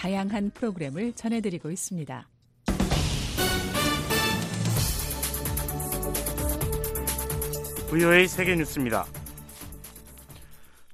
[0.00, 2.26] 다양한 프로그램을 전해드리고 있습니다.
[7.90, 9.04] VOA 세계 뉴스입니다.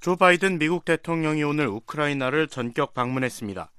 [0.00, 3.70] 조 바이든 미국 대통령이 오늘 우크라이나를 전격 방문했습니다.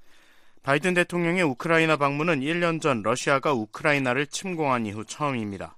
[0.62, 5.76] 바이든 대통령의 우크라이나 방문은 1년 전 러시아가 우크라이나를 침공한 이후 처음입니다.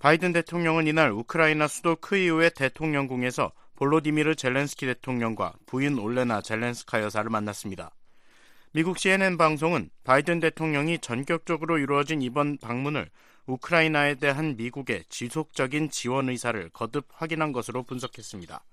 [0.00, 7.92] 바이든 대통령은 이날 우크라이나 수도 크이우의 대통령궁에서 볼로디미르 젤렌스키 대통령과 부인 올레나 젤렌스카 여사를 만났습니다.
[8.74, 13.10] 미국 CNN 방송은 바이든 대통령이 전격적으로 이루어진 이번 방문을
[13.44, 18.64] 우크라이나에 대한 미국의 지속적인 지원 의사를 거듭 확인한 것으로 분석했습니다.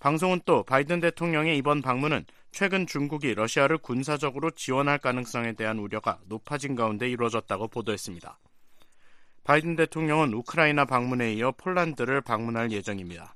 [0.00, 6.74] 방송은 또 바이든 대통령의 이번 방문은 최근 중국이 러시아를 군사적으로 지원할 가능성에 대한 우려가 높아진
[6.76, 8.38] 가운데 이루어졌다고 보도했습니다.
[9.44, 13.34] 바이든 대통령은 우크라이나 방문에 이어 폴란드를 방문할 예정입니다.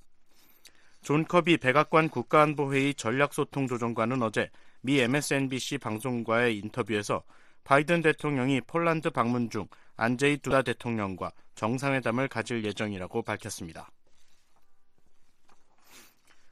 [1.01, 4.51] 존 커비 백악관 국가안보회의 전략소통조정관은 어제
[4.85, 7.23] 미 MSNBC 방송과의 인터뷰에서
[7.65, 13.91] 바이든 대통령이 폴란드 방문 중 안제이 두다 대통령과 정상회담을 가질 예정이라고 밝혔습니다.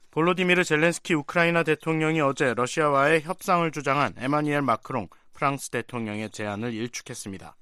[0.09, 7.55] 볼로디미르 젤렌스키 우크라이나 대통령이 어제 러시아와의 협상을 주장한 에마뉘엘 마크롱 프랑스 대통령의 제안을 일축했습니다.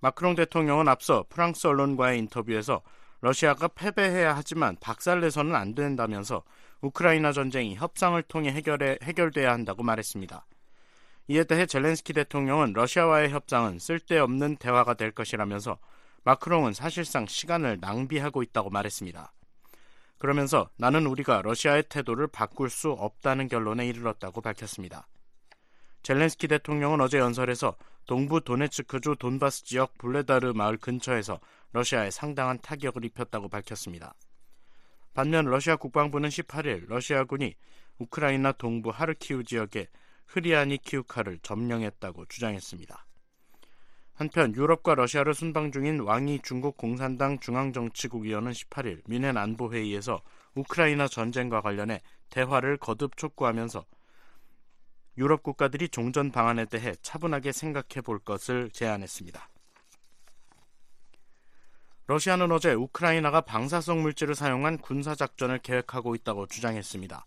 [0.00, 2.82] 마크롱 대통령은 앞서 프랑스 언론과의 인터뷰에서
[3.20, 6.42] 러시아가 패배해야 하지만 박살내서는 안 된다면서
[6.84, 10.46] 우크라이나 전쟁이 협상을 통해 해결해, 해결돼야 한다고 말했습니다.
[11.28, 15.78] 이에 대해 젤렌스키 대통령은 러시아와의 협상은 쓸데없는 대화가 될 것이라면서
[16.24, 19.32] 마크롱은 사실상 시간을 낭비하고 있다고 말했습니다.
[20.18, 25.06] 그러면서 나는 우리가 러시아의 태도를 바꿀 수 없다는 결론에 이르렀다고 밝혔습니다.
[26.02, 31.40] 젤렌스키 대통령은 어제 연설에서 동부 도네츠크주 돈바스 지역 블레다르 마을 근처에서
[31.72, 34.14] 러시아에 상당한 타격을 입혔다고 밝혔습니다.
[35.14, 37.54] 반면 러시아 국방부는 18일 러시아군이
[37.98, 39.86] 우크라이나 동부 하르키우 지역의
[40.26, 43.06] 흐리아니 키우카를 점령했다고 주장했습니다.
[44.14, 50.20] 한편 유럽과 러시아를 순방 중인 왕이 중국 공산당 중앙정치국 위원은 18일 뮌헨 안보회의에서
[50.56, 52.00] 우크라이나 전쟁과 관련해
[52.30, 53.84] 대화를 거듭 촉구하면서
[55.18, 59.48] 유럽 국가들이 종전 방안에 대해 차분하게 생각해 볼 것을 제안했습니다.
[62.06, 67.24] 러시아는 어제 우크라이나가 방사성 물질을 사용한 군사작전을 계획하고 있다고 주장했습니다.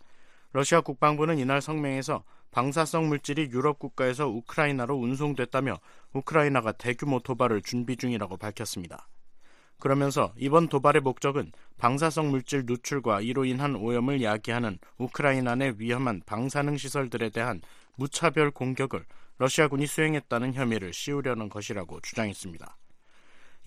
[0.52, 2.22] 러시아 국방부는 이날 성명에서
[2.52, 5.80] 방사성 물질이 유럽 국가에서 우크라이나로 운송됐다며
[6.12, 9.08] 우크라이나가 대규모 도발을 준비 중이라고 밝혔습니다.
[9.80, 16.76] 그러면서 이번 도발의 목적은 방사성 물질 누출과 이로 인한 오염을 야기하는 우크라이나 내 위험한 방사능
[16.76, 17.62] 시설들에 대한
[17.96, 19.04] 무차별 공격을
[19.38, 22.76] 러시아군이 수행했다는 혐의를 씌우려는 것이라고 주장했습니다.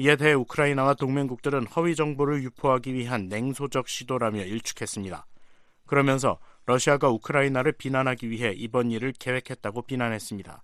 [0.01, 5.27] 이에 대해 우크라이나와 동맹국들은 허위 정보를 유포하기 위한 냉소적 시도라며 일축했습니다.
[5.85, 10.63] 그러면서 러시아가 우크라이나를 비난하기 위해 이번 일을 계획했다고 비난했습니다.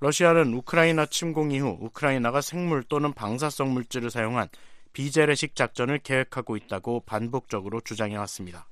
[0.00, 4.48] 러시아는 우크라이나 침공 이후 우크라이나가 생물 또는 방사성 물질을 사용한
[4.92, 8.68] 비재래식 작전을 계획하고 있다고 반복적으로 주장해왔습니다.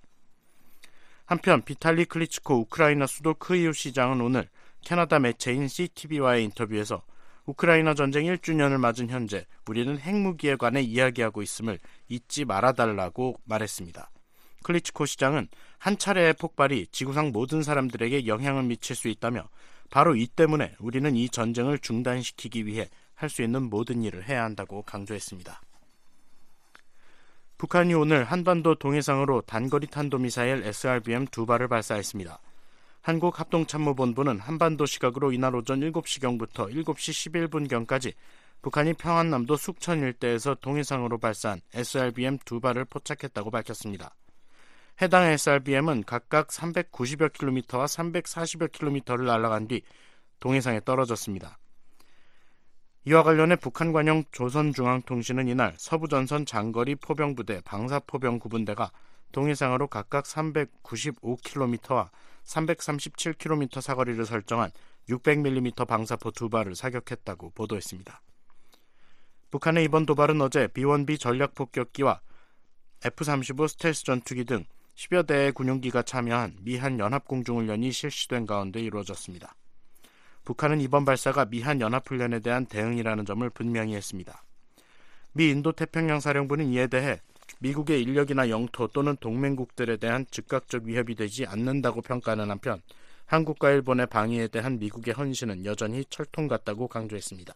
[1.25, 4.51] 한편 비탈리 클리츠코 우크라이나 수도 크이우 시장은 오늘
[4.83, 7.03] 캐나다 매체인 CTV와의 인터뷰에서
[7.47, 11.79] 우크라이나 전쟁 1주년을 맞은 현재 우리는 핵무기에 관해 이야기하고 있음을
[12.09, 14.11] 잊지 말아달라고 말했습니다.
[14.63, 15.49] 클리츠코 시장은
[15.79, 19.49] 한 차례의 폭발이 지구상 모든 사람들에게 영향을 미칠 수 있다며
[19.91, 24.83] 바로 이 때문에 우리는 이 전쟁을 중단시키기 위해 할 수 있는 모든 일을 해야 한다고
[24.83, 25.61] 강조했습니다.
[27.57, 32.41] 북한이 오늘 한반도 동해상으로 단거리 탄도미사일 SRBM 두 발을 발사했습니다.
[33.03, 38.15] 한국합동참모본부는 한반도 시각으로 이날 오전 7시경부터 7시 11분경까지
[38.63, 44.15] 북한이 평안남도 숙천 일대에서 동해상으로 발사한 SRBM 두 발을 포착했다고 밝혔습니다.
[45.01, 49.83] 해당 SRBM은 각각 390여 킬로미터와 340여 킬로미터를 날아간 뒤
[50.39, 51.59] 동해상에 떨어졌습니다.
[53.05, 58.93] 이와 관련해 북한 관영 조선중앙통신은 이날 서부전선 장거리 포병부대 방사포병 구분대가
[59.33, 62.11] 동해상으로 각각 395km와
[62.45, 64.71] 337km 사거리를 설정한
[65.09, 68.23] 600mm 방사포 두 발을 사격했다고 보도했습니다.
[69.51, 72.21] 북한의 이번 도발은 어제 B-1B 전략폭격기와
[73.05, 79.55] F-35 스텔스 전투기 등 10여 대의 군용기가 참여한 미한 연합공중훈련이 실시된 가운데 이루어졌습니다.
[80.45, 84.45] 북한은 이번 발사가 미한 연합훈련에 대한 대응이라는 점을 분명히 했습니다.
[85.33, 87.21] 미 인도태평양 사령부는 이에 대해
[87.63, 92.83] 미국의 인력이나 영토 또는 동맹국들에 대한 즉각적 위협이 되지 않는다고 평가하는 한편
[93.27, 97.55] 한국과 일본의 방위에 대한 미국의 헌신은 여전히 철통 같다고 강조했습니다.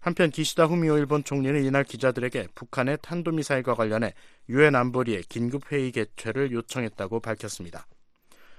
[0.00, 4.14] 한편 기시다 후미오 일본 총리는 이날 기자들에게 북한의 탄도미사일과 관련해
[4.48, 7.86] 유엔 안보리의 긴급 회의 개최를 요청했다고 밝혔습니다.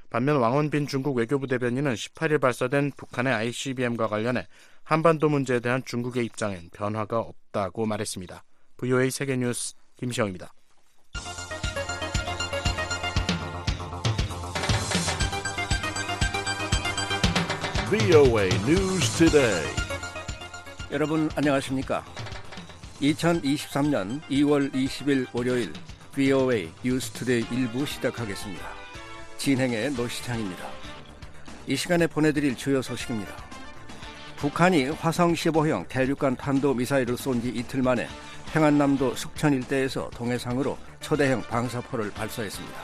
[0.10, 4.48] 반면 왕원빈 중국 외교부 대변인은 18일 발사된 북한의 ICBM과 관련해
[4.84, 8.44] 한반도 문제에 대한 중국의 입장엔 변화가 없다고 말했습니다.
[8.78, 10.54] VOA 세계뉴스 김시영입니다.
[17.90, 19.66] VOA News Today.
[20.92, 22.04] 여러분 안녕하십니까?
[23.02, 25.72] 2023년 2월 20일 월요일
[26.14, 28.66] VOA 뉴스 투데이 1부 시작하겠습니다.
[29.38, 30.64] 진행의 노시창입니다.
[31.68, 33.32] 이 시간에 보내드릴 주요 소식입니다.
[34.38, 38.08] 북한이 화성 15형 대륙간 탄도 미사일을 쏜 지 이틀 만에
[38.54, 42.76] 평안남도 숙천 일대에서 동해상으로 초대형 방사포를 발사했습니다.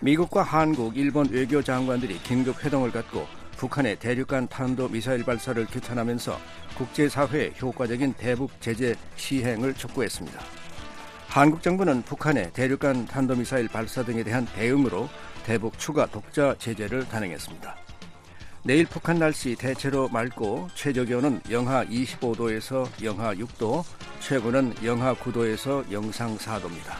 [0.00, 3.26] 미국과 한국, 일본 외교 장관들이 긴급 회동을 갖고
[3.56, 6.38] 북한의 대륙간 탄도 미사일 발사를 규탄하면서
[6.76, 10.40] 국제사회의 효과적인 대북 제재 시행을 촉구했습니다.
[11.28, 15.08] 한국 정부는 북한의 대륙간 탄도미사일 발사 등에 대한 대응으로
[15.44, 17.79] 대북 추가 독자 제재를 단행했습니다.
[18.62, 23.82] 내일 북한 날씨 대체로 맑고 최저 기온은 영하 25도에서 영하 6도,
[24.20, 26.92] 최고는 영하 9도에서 영상 4도입니다.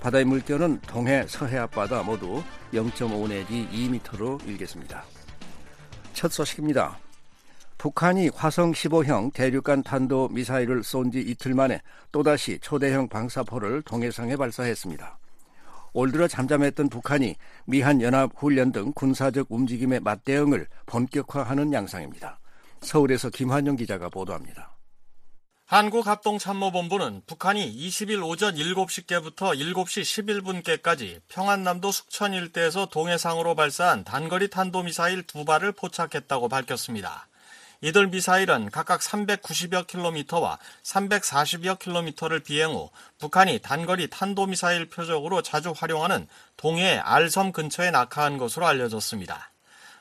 [0.00, 2.40] 바다의 물결은 동해 서해 앞바다 모두
[2.72, 5.04] 0.5 내지 2m로 일겠습니다.
[6.12, 6.96] 첫 소식입니다.
[7.78, 15.18] 북한이 화성 15형 대륙간 탄도 미사일을 쏜 지 이틀 만에 또다시 초대형 방사포를 동해상에 발사했습니다.
[15.96, 22.38] 올 들어 잠잠했던 북한이 미한 연합 훈련 등 군사적 움직임의 맞대응을 본격화하는 양상입니다.
[22.82, 24.76] 서울에서 김환영 기자가 보도합니다.
[25.64, 35.46] 한국합동참모본부는 북한이 20일 오전 7시께부터 7시 11분께까지 평안남도 숙천 일대에서 동해상으로 발사한 단거리 탄도미사일 두
[35.46, 37.26] 발을 포착했다고 밝혔습니다.
[37.86, 42.90] 이들 미사일은 각각 390여 킬로미터와 340여 킬로미터를 비행 후
[43.20, 49.52] 북한이 단거리 탄도미사일 표적으로 자주 활용하는 동해 알섬 근처에 낙하한 것으로 알려졌습니다.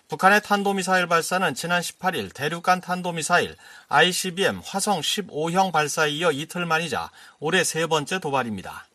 [0.07, 3.55] 북한의 탄도미사일 발사는 지난 18일 대륙간 탄도미사일
[3.89, 8.87] ICBM 화성 15형 발사에 이어 이틀 만이자 올해 세 번째 도발입니다.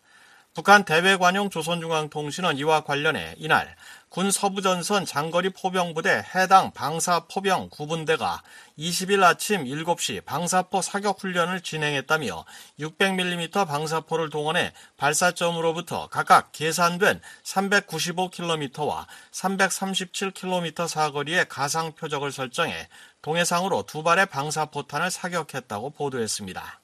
[0.53, 3.77] 북한 대외관용 조선중앙통신은 이와 관련해 이날
[4.11, 8.43] 군 서부전선 장거리 포병부대 해당 방사 포병 구분대가
[8.77, 12.45] 20일 아침 7시 방사포 사격 훈련을 진행했다며
[12.81, 22.89] 600mm 방사포를 동원해 발사점으로부터 각각 계산된 395km와 337km 사거리의 가상 표적을 설정해
[23.23, 26.80] 동해상으로 두 발의 방사포탄을 사격했다고 보도했습니다.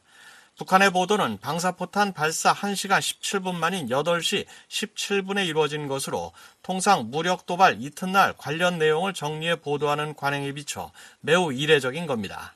[0.57, 6.33] 북한의 보도는 방사포탄 발사 1시간 17분 만인 8시 17분에 이루어진 것으로
[6.63, 12.55] 통상 무력 도발 이튿날 관련 내용을 정리해 보도하는 관행에 비춰 매우 이례적인 겁니다.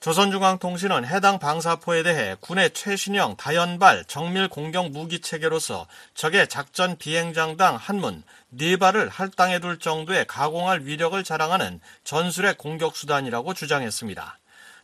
[0.00, 8.24] 조선중앙통신은 해당 방사포에 대해 군의 최신형 다연발 정밀 공격 무기 체계로서 적의 작전 비행장당 한문
[8.48, 14.38] 네 발을 할당해 둘 정도의 가공할 위력을 자랑하는 전술의 공격 수단이라고 주장했습니다.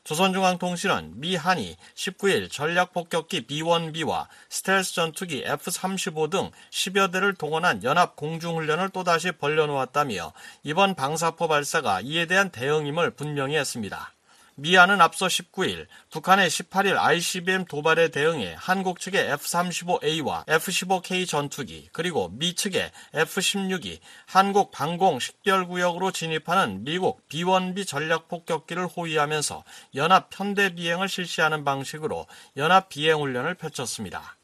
[0.08, 8.88] 조선중앙통신은 미 한이 19일 전략폭격기 B-1B와 스텔스 전투기 F-35 등 10여 대를 동원한 연합 공중훈련을
[8.88, 14.14] 또다시 벌려놓았다며 이번 방사포 발사가 이에 대한 대응임을 분명히 했습니다.
[14.60, 22.54] 미안은 앞서 19일 북한의 18일 ICBM 도발에 대응해 한국 측의 F-35A와 F-15K 전투기 그리고 미
[22.56, 29.62] 측의 F-16이 한국 방공 식별구역으로 진입하는 미국 B-1B 전략폭격기를 호위하면서
[29.94, 34.37] 연합 편대 비행을 실시하는 방식으로 연합 비행 훈련을 펼쳤습니다.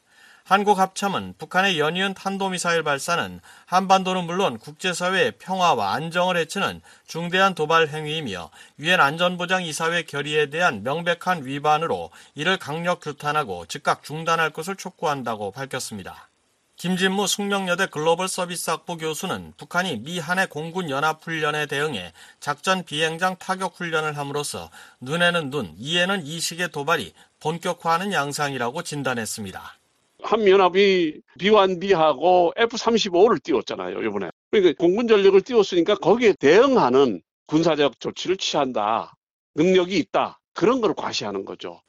[0.47, 8.51] 한국 합참은 북한의 연이은 탄도미사일 발사는 한반도는 물론 국제사회의 평화와 안정을 해치는 중대한 도발 행위이며
[8.79, 16.29] 유엔 안전보장 이사회 결의에 대한 명백한 위반으로 이를 강력 규탄하고 즉각 중단할 것을 촉구한다고 밝혔습니다.
[16.77, 24.19] 김진무 숙명여대 글로벌 서비스 학부 교수는 북한이 미한의 공군 연합훈련에 대응해 작전 비행장 타격 훈련을
[24.19, 24.69] 함으로써
[25.01, 29.79] 눈에는 눈, 이에는 이식의 도발이 본격화하는 양상이라고 진단했습니다.
[30.25, 34.31] 한미연합이 B1B하고 F-35를 띄웠잖아요, 이번에.
[34.51, 39.15] 그러니까 공군 전력을 띄웠으니까 거기에 대응하는 군사적 조치를 취한다.
[39.55, 40.41] 능력이 있다.
[40.55, 41.81] 그런 걸 과시하는 거죠.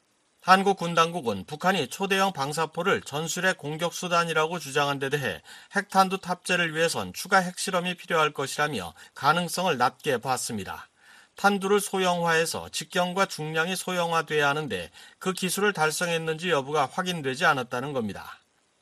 [0.42, 5.42] 한국 군 당국은 북한이 초대형 방사포를 전술의 공격 수단이라고 주장한 데 대해
[5.75, 10.88] 핵탄두 탑재를 위해선 추가 핵실험이 필요할 것이라며 가능성을 낮게 봤습니다.
[11.36, 14.89] 탄두를 소형화해서 직경과 중량이 소형화돼야 하는데
[15.20, 18.39] 그 기술을 달성했는지 여부가 확인되지 않았다는 겁니다.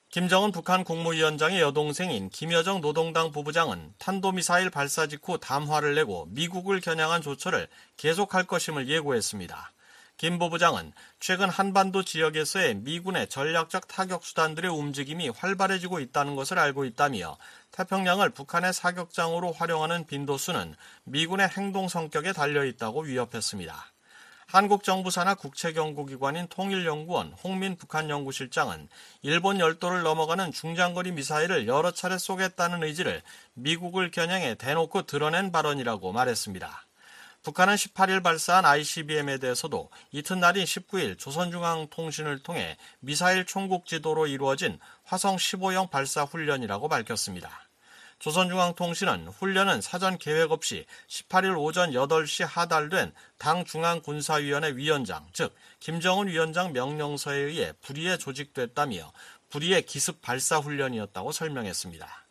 [0.09, 7.67] 김정은 북한 국무위원장의 여동생인 김여정 노동당 부부장은 탄도미사일 발사 직후 담화를 내고 미국을 겨냥한 조처를
[7.97, 9.71] 계속할 것임을 예고했습니다.
[10.17, 17.35] 김 부부장은 최근 한반도 지역에서의 미군의 전략적 타격 수단들의 움직임이 활발해지고 있다는 것을 알고 있다며
[17.73, 20.75] 태평양을 북한의 사격장으로 활용하는 빈도수는
[21.05, 23.75] 미군의 행동 성격에 달려 있다고 위협했습니다.
[24.45, 28.87] 한국 정부 산하 국책연구기관인 통일연구원 홍민 북한연구실장은
[29.23, 33.23] 일본 열도를 넘어가는 중장거리 미사일을 여러 차례 쏘겠다는 의지를
[33.55, 36.85] 미국을 겨냥해 대놓고 드러낸 발언이라고 말했습니다.
[37.43, 45.89] 북한은 18일 발사한 ICBM에 대해서도 이튿날인 19일 조선중앙통신을 통해 미사일 총국 지도로 이루어진 화성 15형
[45.89, 47.67] 발사 훈련이라고 밝혔습니다.
[48.19, 56.71] 조선중앙통신은 훈련은 사전 계획 없이 18일 오전 8시 하달된 당 중앙군사위원회 위원장, 즉 김정은 위원장
[56.71, 59.11] 명령서에 의해 불의에 조직됐다며
[59.49, 62.22] 불의의 기습 발사 훈련이었다고 설명했습니다.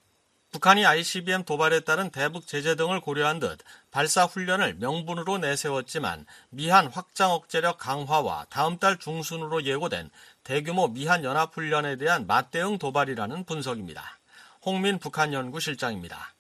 [0.52, 3.59] 북한이 ICBM 도발에 따른 대북 제재 등을 고려한 듯
[3.90, 10.11] 발사 훈련을 명분으로 내세웠지만 미한 확장 억제력 강화와 다음 달 중순으로 예고된
[10.44, 14.02] 대규모 미한 연합 훈련에 대한 맞대응 도발이라는 분석입니다.
[14.62, 16.35] 홍민 북한 연구실장입니다.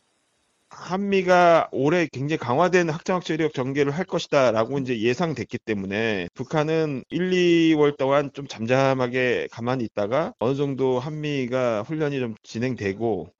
[0.68, 8.30] 한미가 올해 굉장히 강화된 확장학제력 전개를 할 것이다라고 이제 예상됐기 때문에 북한은 1, 2월 동안
[8.34, 13.32] 좀 잠잠하게 가만히 있다가 어느 정도 한미가 훈련이 좀 진행되고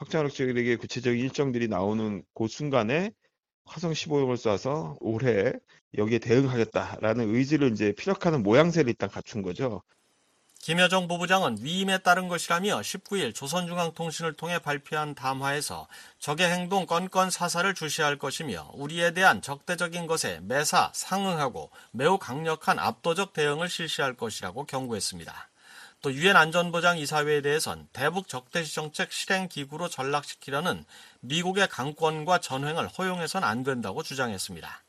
[0.00, 3.12] 확장학제력의 구체적인 일정들이 나오는 그 순간에
[3.64, 5.52] 화성 15형을 쏴서 올해
[5.96, 9.82] 여기에 대응하겠다라는 의지를 이제 피력하는 모양새를 일단 갖춘 거죠.
[10.62, 15.86] 김여정 부부장은 위임에 따른 것이라며 19일 조선중앙통신을 통해 발표한 담화에서
[16.18, 23.32] 적의 행동 건건 사살을 주시할 것이며 우리에 대한 적대적인 것에 매사 상응하고 매우 강력한 압도적
[23.32, 25.49] 대응을 실시할 것이라고 경고했습니다.
[26.02, 30.86] 또 유엔 안전보장 이사회에 대해선 대북 적대시 정책 실행 기구로 전락시키려는
[31.20, 34.82] 미국의 강권과 전횡을 허용해선 안 된다고 주장했습니다.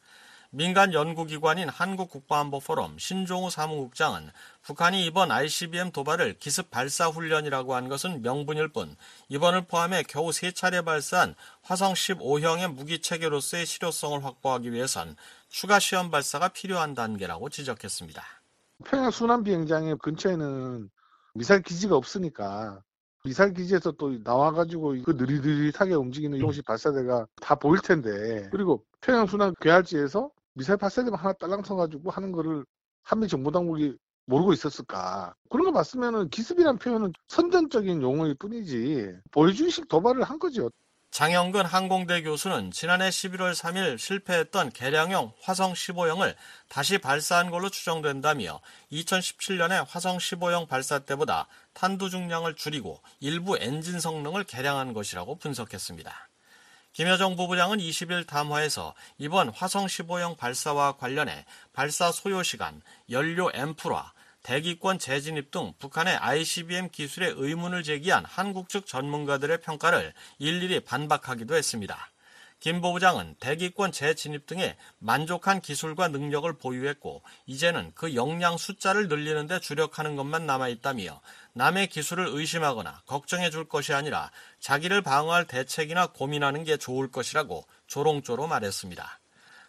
[0.53, 4.32] 민간 연구기관인 한국국가안보포럼 신종우 사무국장은
[4.63, 8.96] 북한이 이번 ICBM 도발을 기습 발사 훈련이라고 한 것은 명분일 뿐
[9.27, 15.18] 이번을 포함해 겨우 세 차례 발사한 화성 15형의 무기 체계로서의 실효성을 확보하기 위해선
[15.50, 18.24] 추가 시험 발사가 필요한 단계라고 지적했습니다.
[18.84, 20.89] 평양 순환 비행장의 근처에는
[21.33, 22.81] 미사일 기지가 없으니까
[23.23, 29.53] 미사일 기지에서 또 나와가지고 그 느릿느릿하게 움직이는 이동식 발사대가 다 보일 텐데 그리고 평양 순환
[29.61, 32.65] 괴할지에서 미사일 발사대만 하나 딸랑 서가지고 하는 거를
[33.03, 33.95] 한미 정보당국이
[34.25, 35.35] 모르고 있었을까?
[35.50, 40.69] 그런 거 봤으면은 기습이란 표현은 선전적인 용어일 뿐이지 보여주기식 도발을 한 거죠.
[41.12, 46.36] 장영근 항공대 교수는 지난해 11월 3일 실패했던 개량형 화성 15형을
[46.70, 48.62] 다시 발사한 걸로 추정된다며
[48.94, 56.30] 2017년에 화성 15형 발사 때보다 탄두 중량을 줄이고 일부 엔진 성능을 개량한 것이라고 분석했습니다.
[56.94, 65.00] 김여정 부부장은 20일 담화에서 이번 화성 15형 발사와 관련해 발사 소요 시간, 연료 앰프라, 대기권
[65.00, 72.12] 재진입 등 북한의 ICBM 기술에 의문을 제기한 한국 측 전문가들의 평가를 일일이 반박하기도 했습니다.
[72.60, 79.60] 김 부부장은 대기권 재진입 등에 만족한 기술과 능력을 보유했고 이제는 그 역량 숫자를 늘리는 데
[79.60, 81.21] 주력하는 것만 남아있다며
[81.53, 84.29] 남의 기술을 의심하거나 걱정해 줄 것이 아니라
[84.60, 89.19] 자기를 방어할 대책이나 고민하는 게 좋을 것이라고 조롱조로 말했습니다.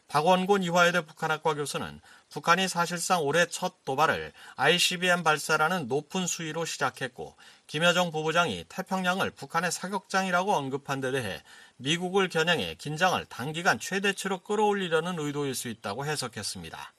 [0.08, 1.98] 박원곤 이화여대 북한학과 교수는
[2.32, 7.36] 북한이 사실상 올해 첫 도발을 ICBM 발사라는 높은 수위로 시작했고
[7.66, 11.42] 김여정 부부장이 태평양을 북한의 사격장이라고 언급한 데 대해
[11.76, 16.94] 미국을 겨냥해 긴장을 단기간 최대치로 끌어올리려는 의도일 수 있다고 해석했습니다.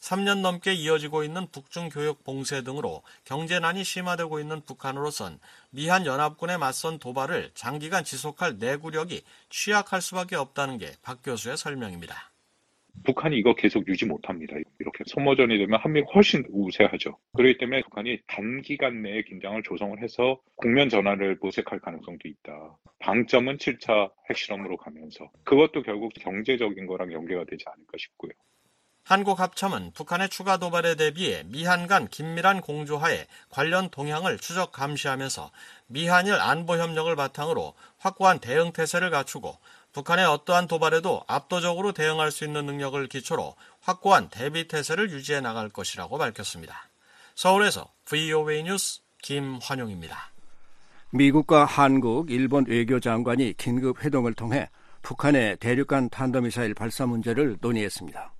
[0.00, 6.98] 3년 넘게 이어지고 있는 북중 교역 봉쇄 등으로 경제난이 심화되고 있는 북한으로선 미한 연합군에 맞선
[6.98, 12.33] 도발을 장기간 지속할 내구력이 취약할 수밖에 없다는 게 박 교수의 설명입니다.
[13.02, 14.56] 북한이 이거 계속 유지 못합니다.
[14.78, 17.18] 이렇게 소모전이 되면 한미가 훨씬 우세하죠.
[17.36, 22.78] 그렇기 때문에 북한이 단기간 내에 긴장을 조성을 해서 국면 전환을 모색할 가능성도 있다.
[23.00, 28.30] 방점은 7차 핵실험으로 가면서 그것도 결국 경제적인 거랑 연계가 되지 않을까 싶고요.
[29.06, 35.50] 한국 합참은 북한의 추가 도발에 대비해 미한 간 긴밀한 공조하에 관련 동향을 추적 감시하면서
[35.88, 39.58] 미한일 안보 협력을 바탕으로 확고한 대응 태세를 갖추고
[39.94, 46.18] 북한의 어떠한 도발에도 압도적으로 대응할 수 있는 능력을 기초로 확고한 대비 태세를 유지해 나갈 것이라고
[46.18, 46.88] 밝혔습니다.
[47.36, 50.32] 서울에서 VOA 뉴스 김환용입니다.
[51.10, 54.68] 미국과 한국, 일본 외교장관이 긴급 회동을 통해
[55.02, 58.32] 북한의 대륙간 탄도미사일 발사 문제를 논의했습니다.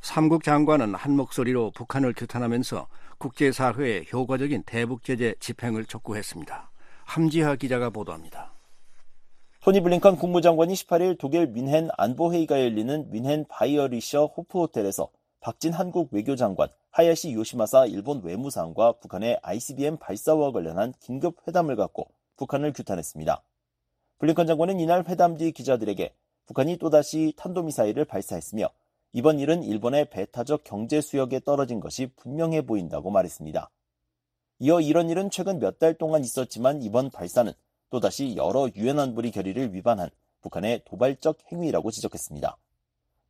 [0.00, 2.86] 삼국 장관은 한 목소리로 북한을 규탄하면서
[3.18, 6.70] 국제사회의 효과적인 대북제재 집행을 촉구했습니다.
[7.04, 8.53] 함지하 기자가 보도합니다.
[9.64, 15.08] 토니 블링컨 국무장관이 18일 독일 뮌헨 안보회의가 열리는 뮌헨 바이어리셔 호프 호텔에서
[15.40, 22.74] 박진 한국 외교장관, 하야시 요시마사 일본 외무상과 북한의 ICBM 발사와 관련한 긴급 회담을 갖고 북한을
[22.74, 23.42] 규탄했습니다.
[24.18, 26.12] 블링컨 장관은 이날 회담 뒤 기자들에게
[26.44, 28.68] 북한이 또다시 탄도미사일을 발사했으며
[29.14, 33.70] 이번 일은 일본의 배타적 경제 수역에 떨어진 것이 분명해 보인다고 말했습니다.
[34.58, 37.50] 이어 이런 일은 최근 몇 달 동안 있었지만 이번 발사는
[37.90, 40.10] 또다시 여러 유엔 안보리 결의를 위반한
[40.40, 42.56] 북한의 도발적 행위라고 지적했습니다.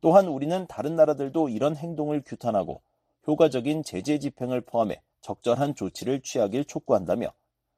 [0.01, 2.81] 또한 우리는 다른 나라들도 이런 행동을 규탄하고
[3.27, 7.33] 효과적인 제재 집행을 포함해 적절한 조치를 취하길 촉구한다며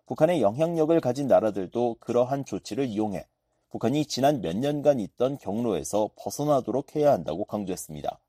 [0.08, 3.26] 북한의 영향력을 가진 나라들도 그러한 조치를 이용해
[3.70, 8.20] 북한이 지난 몇 년간 있던 경로에서 벗어나도록 해야 한다고 강조했습니다.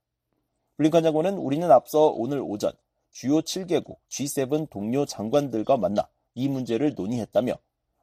[0.77, 2.73] 블링컨 장관은 우리는 앞서 오늘 오전
[3.11, 7.55] 주요 7개국 G7 동료 장관들과 만나 이 문제를 논의했다며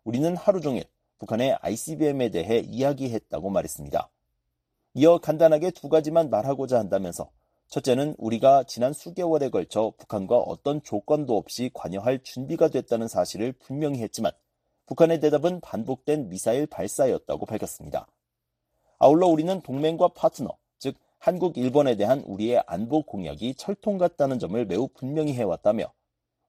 [0.05, 0.85] 우리는 하루 종일
[1.17, 4.07] 북한의 ICBM에 대해 이야기했다고 말했습니다.
[4.93, 7.31] 이어 간단하게 두 가지만 말하고자 한다면서
[7.69, 14.31] 첫째는 우리가 지난 수개월에 걸쳐 북한과 어떤 조건도 없이 관여할 준비가 됐다는 사실을 분명히 했지만
[14.85, 18.05] 북한의 대답은 반복된 미사일 발사였다고 밝혔습니다.
[18.99, 24.87] 아울러 우리는 동맹과 파트너, 즉 한국, 일본에 대한 우리의 안보 공약이 철통 같다는 점을 매우
[24.87, 25.91] 분명히 해왔다며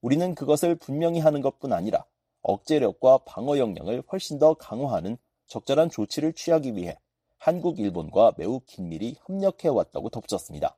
[0.01, 2.05] 우리는 그것을 분명히 하는 것뿐 아니라
[2.47, 6.97] 억제력과 방어 역량을 훨씬 더 강화하는 적절한 조치를 취하기 위해
[7.37, 10.75] 한국, 일본과 매우 긴밀히 협력해왔다고 덧붙였습니다.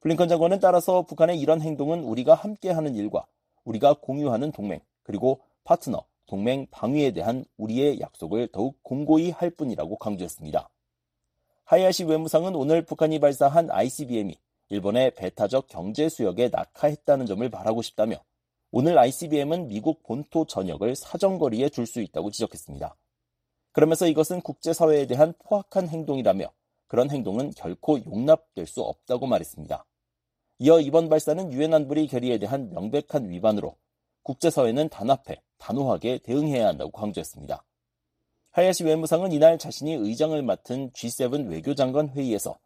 [0.00, 3.26] 블링컨 장관은 따라서 북한의 이런 행동은 우리가 함께하는 일과
[3.64, 10.68] 우리가 공유하는 동맹, 그리고 파트너, 동맹 방위에 대한 우리의 약속을 더욱 공고히 할 뿐이라고 강조했습니다.
[11.64, 14.36] 하야시 외무상은 오늘 북한이 발사한 ICBM이
[14.68, 18.16] 일본의 배타적 경제 수역에 낙하했다는 점을 말하고 싶다며
[18.76, 22.96] 오늘 ICBM은 미국 본토 전역을 사정거리에 둘 수 있다고 지적했습니다.
[23.70, 26.50] 그러면서 이것은 국제사회에 대한 포악한 행동이라며
[26.88, 29.86] 그런 행동은 결코 용납될 수 없다고 말했습니다.
[30.58, 33.76] 이어 이번 발사는 유엔 안보리 결의에 대한 명백한 위반으로
[34.24, 37.64] 국제사회는 단합해 단호하게 대응해야 한다고 강조했습니다.
[38.50, 42.58] 하야시 외무상은 이날 자신이 의장을 맡은 G7 외교장관 회의에서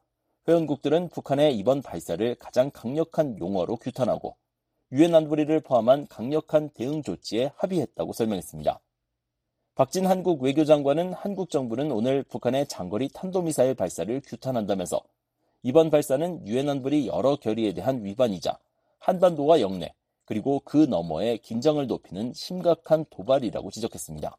[0.48, 4.38] 회원국들은 북한의 이번 발사를 가장 강력한 용어로 규탄하고
[4.90, 8.81] 유엔 안보리를 포함한 강력한 대응 조치에 합의했다고 설명했습니다.
[9.74, 15.03] 박진 한국 외교장관은 한국 정부는 오늘 북한의 장거리 탄도미사일 발사를 규탄한다면서
[15.62, 18.59] 이번 발사는 유엔 안보리 여러 결의에 대한 위반이자
[18.98, 19.92] 한반도와 영내
[20.24, 24.38] 그리고 그 너머에 긴장을 높이는 심각한 도발이라고 지적했습니다.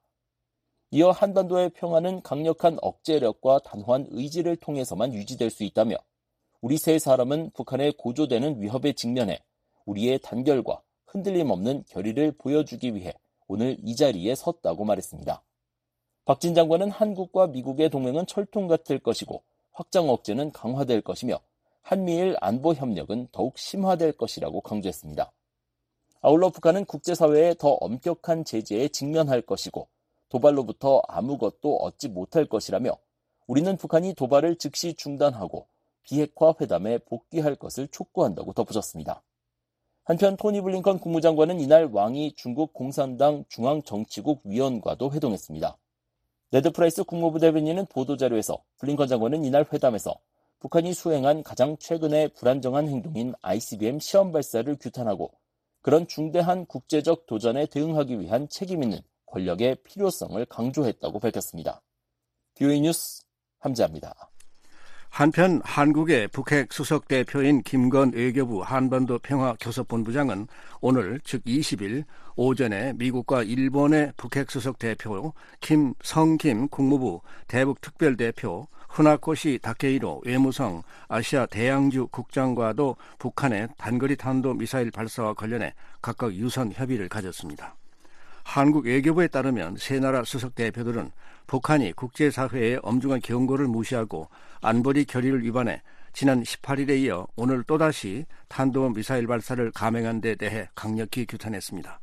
[0.91, 5.95] 이어 한반도의 평화는 강력한 억제력과 단호한 의지를 통해서만 유지될 수 있다며
[6.59, 9.39] 우리 세 사람은 북한의 고조되는 위협에 직면해
[9.85, 13.13] 우리의 단결과 흔들림 없는 결의를 보여주기 위해
[13.47, 15.43] 오늘 이 자리에 섰다고 말했습니다.
[16.25, 21.39] 박진 장관은 한국과 미국의 동맹은 철통 같을 것이고 확장 억제는 강화될 것이며
[21.81, 25.31] 한미일 안보 협력은 더욱 심화될 것이라고 강조했습니다.
[26.21, 29.87] 아울러 북한은 국제사회에 더 엄격한 제재에 직면할 것이고
[30.27, 32.97] 도발로부터 아무것도 얻지 못할 것이라며
[33.47, 35.67] 우리는 북한이 도발을 즉시 중단하고
[36.03, 39.23] 비핵화 회담에 복귀할 것을 촉구한다고 덧붙였습니다.
[40.09, 45.77] 한편 토니 블링컨 국무장관은 이날 왕이 중국 공산당 중앙정치국 위원과도 회동했습니다.
[46.49, 50.15] 네드 프라이스 국무부 대변인은 보도자료에서 블링컨 장관은 이날 회담에서
[50.61, 55.31] 북한이 수행한 가장 최근의 불안정한 행동인 ICBM 시험 발사를 규탄하고
[55.83, 61.83] 그런 중대한 국제적 도전에 대응하기 위한 책임 있는 권력의 필요성을 강조했다고 밝혔습니다.
[62.55, 63.21] VOA 뉴스
[63.59, 64.28] 함지하입니다.
[65.09, 70.47] 한편 한국의 북핵 수석 대표인 김건 외교부 한반도 평화 교섭본부장은
[70.81, 79.59] 오늘 즉 20일 오전에 미국과 일본의 북핵 수석 대표 김성김 국무부 대북 특별 대표 후나코시
[79.61, 87.75] 다케이로 외무성 아시아 대양주 국장과도 북한의 단거리 탄도 미사일 발사와 관련해 각각 유선 협의를 가졌습니다.
[88.43, 91.11] 한국 외교부에 따르면 세 나라 수석 대표들은
[91.49, 94.29] 북한이 국제사회의 엄중한 경고를 무시하고
[94.61, 95.81] 안보리 결의를 위반해
[96.13, 101.99] 지난 18일에 이어 오늘 또다시 탄도 미사일 발사를 감행한 데 대해 강력히 규탄했습니다.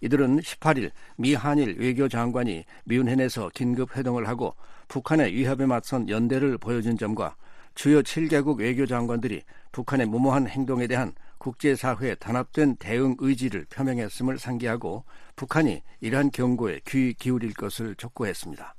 [0.00, 4.54] 이들은 18일 미 한일 외교장관이 미운헨에서 긴급 회동을 하고
[4.88, 7.36] 북한의 위협에 맞선 연대를 보여준 점과
[7.74, 15.04] 주요 7개국 외교장관들이 북한의 무모한 행동에 대한 국제사회의 단합된 대응 의지를 표명했음을 상기하고
[15.36, 18.77] 북한이 이러한 경고에 귀 기울일 것을 촉구했습니다.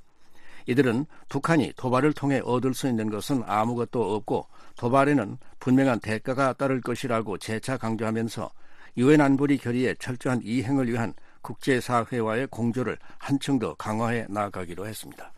[0.66, 4.46] 이들은 북한이 도발을 통해 얻을 수 있는 것은 아무것도 없고
[4.76, 8.50] 도발에는 분명한 대가가 따를 것이라고 재차 강조하면서
[8.96, 15.32] 유엔 안보리 결의의 철저한 이행을 위한 국제사회와의 공조를 한층 더 강화해 나가기로 했습니다.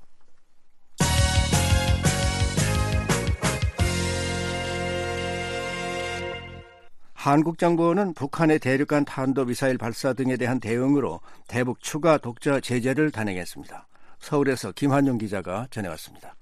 [7.14, 13.86] 한국 정부는 북한의 대륙간 탄도미사일 발사 등에 대한 대응으로 대북 추가 독자 제재를 단행했습니다.
[14.22, 16.36] 서울에서 김한용 기자가 전해왔습니다.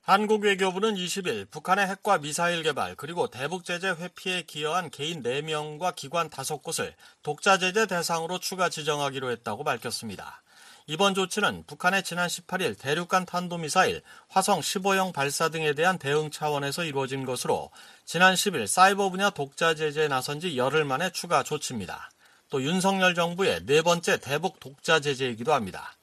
[0.00, 6.28] 한국 외교부는 20일 북한의 핵과 미사일 개발 그리고 대북 제재 회피에 기여한 개인 4명과 기관
[6.28, 10.42] 5곳을 독자 제재 대상으로 추가 지정하기로 했다고 밝혔습니다.
[10.88, 17.24] 이번 조치는 북한의 지난 18일 대륙간 탄도미사일 화성 15형 발사 등에 대한 대응 차원에서 이루어진
[17.24, 17.70] 것으로
[18.04, 22.10] 지난 10일 사이버 분야 독자 제재에 나선 지 열흘 만에 추가 조치입니다.
[22.50, 25.94] 또 윤석열 정부의 네 번째 대북 독자 제재이기도 합니다.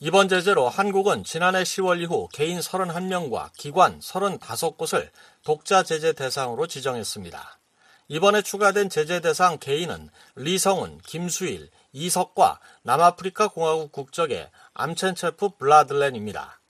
[0.00, 5.10] 이번 제재로 한국은 지난해 10월 이후 개인 31명과 기관 35곳을
[5.42, 7.58] 독자 제재 대상으로 지정했습니다.
[8.06, 16.60] 이번에 추가된 제재 대상 개인은 리성운, 김수일, 이석과 남아프리카 공화국 국적의 암첸체프 블라들렌입니다.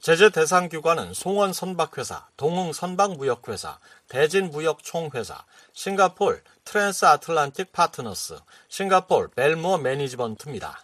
[0.00, 9.78] 제재 대상 기관은 송원 선박회사, 동흥 선박무역회사, 대진 무역총회사, 싱가폴 트랜스 아틀란틱 파트너스, 싱가폴 벨모어
[9.78, 10.82] 매니지먼트입니다.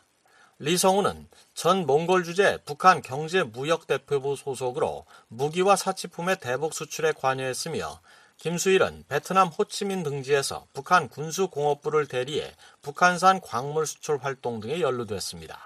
[0.62, 7.98] 리성운은 전 몽골 주재 북한 경제무역대표부 소속으로 무기와 사치품의 대북 수출에 관여했으며
[8.36, 15.58] 김수일은 베트남 호치민 등지에서 북한 군수공업부를 대리해 북한산 광물 수출 활동 등에 연루됐습니다.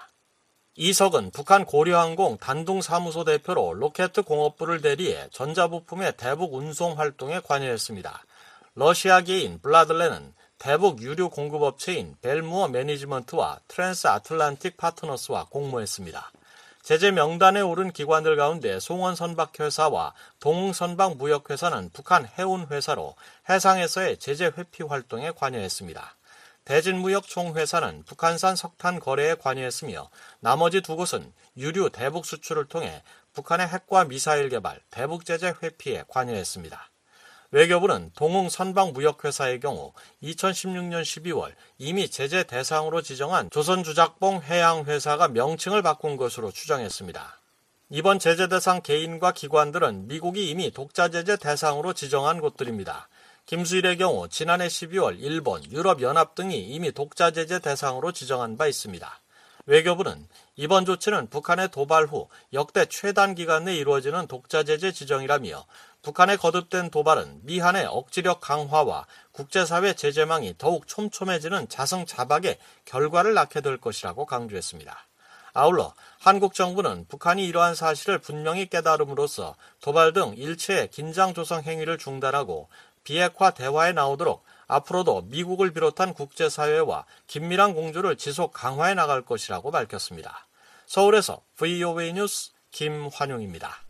[0.75, 8.23] 이석은 북한 고려항공 단둥사무소 대표로 로켓 공업부를 대리해 전자부품의 대북 운송 활동에 관여했습니다.
[8.75, 16.31] 러시아계인 블라들렌은 대북 유류 공급업체인 벨모어 매니지먼트와 트랜스 아틀란틱 파트너스와 공모했습니다.
[16.81, 23.15] 제재 명단에 오른 기관들 가운데 송원선박회사와 동흥선박무역회사는 북한 해운회사로
[23.49, 26.15] 해상에서의 제재 회피 활동에 관여했습니다.
[26.63, 34.49] 대진무역총회사는 북한산 석탄 거래에 관여했으며 나머지 두 곳은 유류 대북 수출을 통해 북한의 핵과 미사일
[34.49, 36.89] 개발, 대북 제재 회피에 관여했습니다.
[37.55, 46.51] 외교부는 동흥 선박무역회사의 경우 2016년 12월 이미 제재 대상으로 지정한 조선주작봉 해양회사가 명칭을 바꾼 것으로
[46.51, 47.39] 추정했습니다.
[47.91, 53.07] 이번 제재 대상 개인과 기관들은 미국이 이미 독자 제재 대상으로 지정한 곳들입니다.
[53.45, 59.21] 김수일의 경우 지난해 12월 일본, 유럽연합 등이 이미 독자 제재 대상으로 지정한 바 있습니다.
[59.67, 65.65] 외교부는 이번 조치는 북한의 도발 후 역대 최단 기간 내 이루어지는 독자 제재 지정이라며
[66.05, 74.27] 북한의 거듭된 도발은 미한의 억지력 강화와 국제사회 제재망이 더욱 촘촘해지는 자승자박의 결과를 낳게 될 것이라고
[74.27, 74.95] 강조했습니다.
[75.53, 82.69] 아울러 한국 정부는 북한이 이러한 사실을 분명히 깨달음으로써 도발 등 일체의 긴장 조성 행위를 중단하고
[83.03, 90.45] 비핵화 대화에 나오도록 앞으로도 미국을 비롯한 국제사회와 긴밀한 공조를 지속 강화해 나갈 것이라고 밝혔습니다.
[90.85, 93.84] 서울에서 VOA 뉴스 김환용입니다.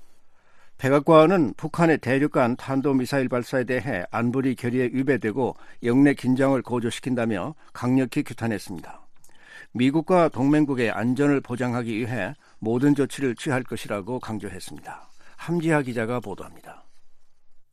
[0.78, 9.02] 백악관은 북한의 대륙간 탄도미사일 발사에 대해 안보리 결의에 위배되고 영내 긴장을 고조시킨다며 강력히 규탄했습니다.
[9.72, 15.10] 미국과 동맹국의 안전을 보장하기 위해 모든 조치를 취할 것이라고 강조했습니다.
[15.38, 16.84] 함지하 기자가 보도합니다.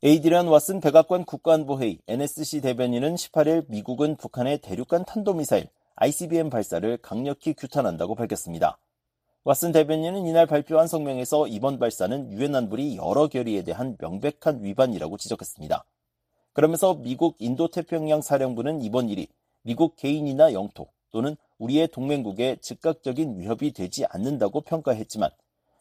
[0.01, 8.15] 에이디란 왓슨 백악관 국가안보회의 NSC 대변인은 18일 미국은 북한의 대륙간 탄도미사일 ICBM 발사를 강력히 규탄한다고
[8.15, 8.77] 밝혔습니다.
[9.45, 15.83] 왓슨 대변인은 이날 발표한 성명에서 이번 발사는 유엔 안보리 여러 결의에 대한 명백한 위반이라고 지적했습니다.
[16.53, 19.27] 그러면서 미국 인도태평양 사령부는 이번 일이
[19.63, 25.29] 미국 개인이나 영토 또는 우리의 동맹국에 즉각적인 위협이 되지 않는다고 평가했지만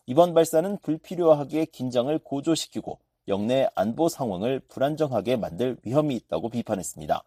[0.06, 2.98] 이번 발사는 불필요하게 긴장을 고조시키고
[3.28, 7.22] 영내 안보 상황을 불안정하게 만들 위험이 있다고 비판했습니다.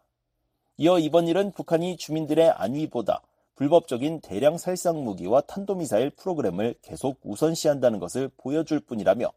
[0.77, 3.21] 이어 이번 일은 북한이 주민들의 안위보다
[3.55, 9.31] 불법적인 대량 살상 무기와 탄도미사일 프로그램을 계속 우선시한다는 것을 보여줄 뿐이라며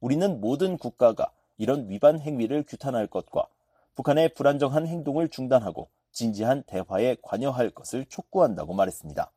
[0.00, 3.46] 우리는 모든 국가가 이런 위반 행위를 규탄할 것과
[3.96, 9.30] 북한의 불안정한 행동을 중단하고 진지한 대화에 관여할 것을 촉구한다고 말했습니다.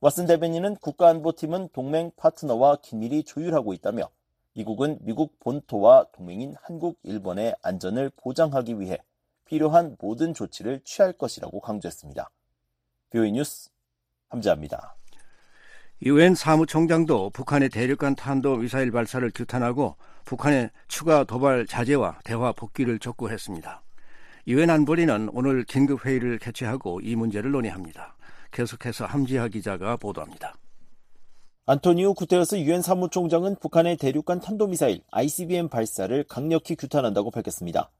[0.00, 4.10] 왓슨 대변인은 국가안보팀은 동맹 파트너와 긴밀히 조율하고 있다며
[4.54, 8.98] 미국은 미국 본토와 동맹인 한국, 일본의 안전을 보장하기 위해
[9.44, 12.30] 필요한 모든 조치를 취할 것이라고 강조했습니다.
[13.10, 13.70] 뷰이 뉴스
[14.28, 14.96] 함재합니다.
[16.02, 23.82] 유엔 사무총장도 북한의 대륙간 탄도 미사일 발사를 규탄하고 북한의 추가 도발 자제와 대화 복귀를 촉구했습니다.
[24.46, 28.16] 유엔 안보리는 오늘 긴급 회의를 개최하고 이 문제를 논의합니다.
[28.52, 30.54] 계속해서 함지하 기자가 보도합니다.
[31.66, 37.90] 안토니오 구테러스 유엔 사무총장은 북한의 대륙간 탄도미사일 ICBM 발사를 강력히 규탄한다고 밝혔습니다.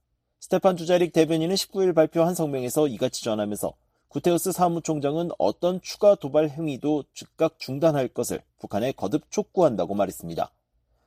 [0.40, 3.74] 스테판 두자릭 대변인은 19일 발표한 성명에서 이같이 전하면서
[4.08, 10.50] 구테흐스 사무총장은 어떤 추가 도발 행위도 즉각 중단할 것을 북한에 거듭 촉구한다고 말했습니다.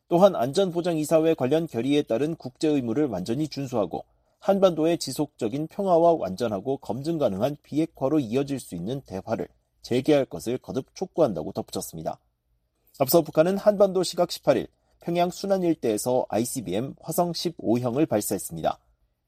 [0.08, 4.06] 또한 안전보장이사회 관련 결의에 따른 국제 의무를 완전히 준수하고
[4.38, 9.48] 한반도의 지속적인 평화와 완전하고 검증 가능한 비핵화로 이어질 수 있는 대화를
[9.82, 12.20] 재개할 것을 거듭 촉구한다고 덧붙였습니다.
[13.00, 14.68] 앞서 북한은 한반도 시각 18일
[15.00, 18.78] 평양 순안 일대에서 ICBM 화성 15형을 발사했습니다.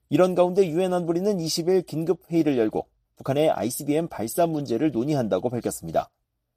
[0.10, 2.86] 이런 가운데 유엔 안보리는 20일 긴급 회의를 열고
[3.18, 6.10] 북한의 ICBM 발사 문제를 논의한다고 밝혔습니다.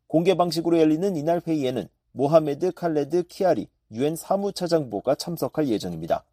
[0.06, 6.24] 공개 방식으로 열리는 이날 회의에는 모하메드 칼레드 키아리 유엔 사무차장보가 참석할 예정입니다.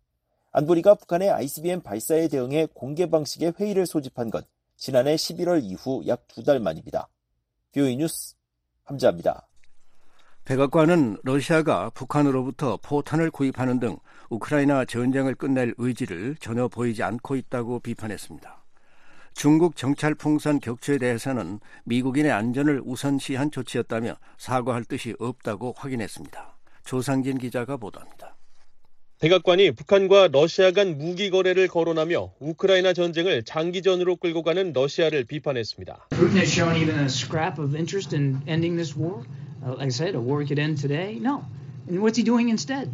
[0.52, 4.44] 안보리가 북한의 ICBM 발사에 대응해 공개 방식의 회의를 소집한 건
[4.78, 7.10] 지난해 11월 이후 약 두 달 만입니다.
[7.74, 8.36] VOA 뉴스
[8.84, 9.48] 함지하입니다.
[10.46, 13.98] 백악관은 러시아가 북한으로부터 포탄을 구입하는 등
[14.30, 18.62] 우크라이나 전쟁을 끝낼 의지를 전혀 보이지 않고 있다고 비판했습니다.
[19.34, 26.56] 중국 정찰 풍선 격추에 대해서는 미국인의 안전을 우선시한 조치였다며 사과할 뜻이 없다고 확인했습니다.
[26.86, 28.36] 조상진 기자가 보도합니다.
[29.19, 36.10] 백악관이 북한과 러시아 간 무기 거래를 거론하며 우크라이나 전쟁을 장기전으로 끌고 가는 러시아를 비판했습니다.
[36.10, 39.24] Putin has shown even a scrap of interest in ending this war.
[39.65, 41.19] Like I said, the war could end today.
[41.22, 41.46] No.
[41.88, 42.91] And what's he doing instead?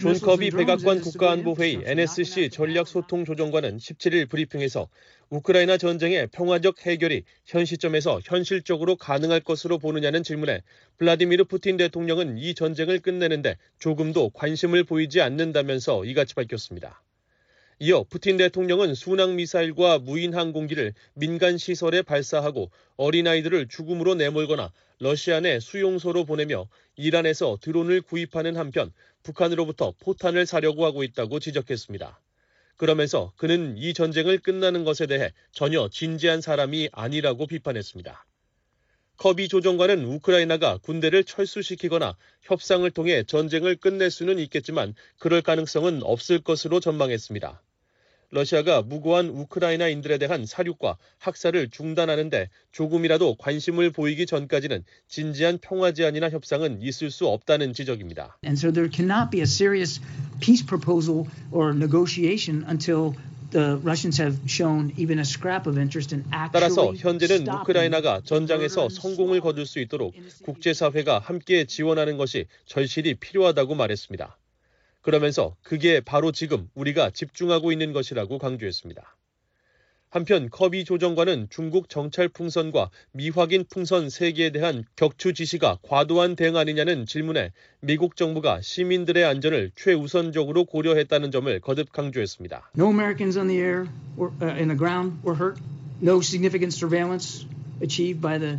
[0.00, 4.88] 존 커비 백악관 국가안보회의 NSC 전략소통조정관은 17일 브리핑에서
[5.30, 10.62] 우크라이나 전쟁의 평화적 해결이 현 시점에서 현실적으로 가능할 것으로 보느냐는 질문에
[10.98, 17.02] 블라디미르 푸틴 대통령은 이 전쟁을 끝내는데 조금도 관심을 보이지 않는다면서 이같이 밝혔습니다.
[17.78, 25.58] 이어 푸틴 대통령은 순항 미사일과 무인 항공기를 민간 시설에 발사하고 어린아이들을 죽음으로 내몰거나 러시아 내
[25.58, 28.92] 수용소로 보내며 이란에서 드론을 구입하는 한편
[29.22, 32.20] 북한으로부터 포탄을 사려고 하고 있다고 지적했습니다.
[32.76, 38.26] 그러면서 그는 이 전쟁을 끝나는 것에 대해 전혀 진지한 사람이 아니라고 비판했습니다.
[39.18, 46.80] 커비 조정관은 우크라이나가 군대를 철수시키거나 협상을 통해 전쟁을 끝낼 수는 있겠지만 그럴 가능성은 없을 것으로
[46.80, 47.62] 전망했습니다.
[48.32, 56.80] 러시아가 무고한 우크라이나인들에 대한 사륙과 학살을 중단하는데 조금이라도 관심을 보이기 전까지는 진지한 평화 제안이나 협상은
[56.80, 58.38] 있을 수 없다는 지적입니다.
[58.44, 60.00] And so there cannot be a serious
[60.40, 63.12] peace proposal or negotiation until
[63.52, 68.88] The Russians have shown even a scrap of interest in actually 따라서 현재는 우크라이나가 전장에서
[68.88, 74.38] 성공을 거둘 수 있도록 국제사회가 함께 지원하는 것이 절실히 필요하다고 말했습니다.
[75.02, 79.16] 그러면서 그게 바로 지금 우리가 집중하고 있는 것이라고 강조했습니다.
[80.12, 87.06] 한편 커비 조정관은 중국 정찰 풍선과 미확인 풍선 3개에 대한 격추 지시가 과도한 대응 아니냐는
[87.06, 92.72] 질문에 미국 정부가 시민들의 안전을 최우선적으로 고려했다는 점을 거듭 강조했습니다.
[92.76, 93.88] No Americans on the air
[94.18, 95.58] or uh, in the ground were hurt.
[96.02, 97.46] No significant surveillance
[97.80, 98.58] achieved by the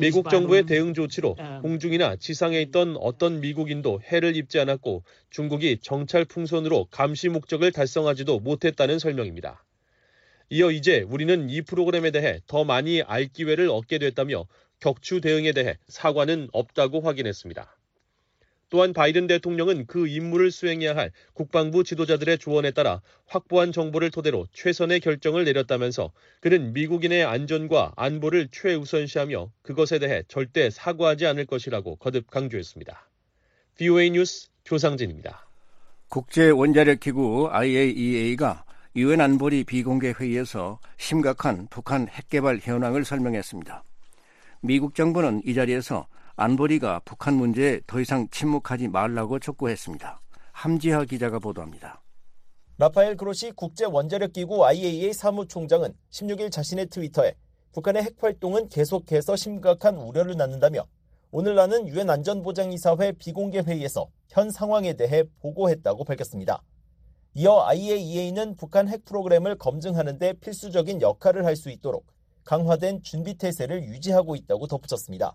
[0.00, 6.86] 미국 정부의 대응 조치로 공중이나 지상에 있던 어떤 미국인도 해를 입지 않았고 중국이 정찰 풍선으로
[6.90, 9.64] 감시 목적을 달성하지도 못했다는 설명입니다.
[10.50, 14.46] 이어 이제 우리는 이 프로그램에 대해 더 많이 알 기회를 얻게 됐다며
[14.80, 17.76] 격추 대응에 대해 사과는 없다고 확인했습니다.
[18.74, 24.98] 또한 바이든 대통령은 그 임무를 수행해야 할 국방부 지도자들의 조언에 따라 확보한 정보를 토대로 최선의
[24.98, 26.10] 결정을 내렸다면서
[26.40, 33.08] 그는 미국인의 안전과 안보를 최우선시하며 그것에 대해 절대 사과하지 않을 것이라고 거듭 강조했습니다.
[33.78, 35.46] VOA 뉴스 조상진입니다.
[36.08, 38.64] 국제 원자력 기구 IAEA가
[38.96, 43.84] 유엔 안보리 비공개 회의에서 심각한 북한 핵 개발 현황을 설명했습니다.
[44.62, 50.20] 미국 정부는 이 자리에서 안보리가 북한 문제에 더 이상 침묵하지 말라고 촉구했습니다.
[50.52, 52.02] 함지하 기자가 보도합니다.
[52.76, 57.34] 라파엘 그로시 국제 원자력 기구 IAEA 사무총장은 16일 자신의 트위터에
[57.72, 60.84] 북한의 핵 활동은 계속해서 심각한 우려를 낳는다며
[61.30, 66.62] 오늘 나는 유엔 안전보장이사회 비공개 회의에서 현 상황에 대해 보고했다고 밝혔습니다.
[67.34, 72.06] 이어 IAEA는 북한 핵 프로그램을 검증하는 데 필수적인 역할을 할 수 있도록
[72.44, 75.34] 강화된 준비 태세를 유지하고 있다고 덧붙였습니다.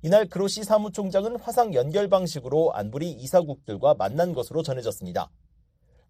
[0.00, 5.28] 이날 그로시 사무총장은 화상 연결 방식으로 안보리 이사국들과 만난 것으로 전해졌습니다.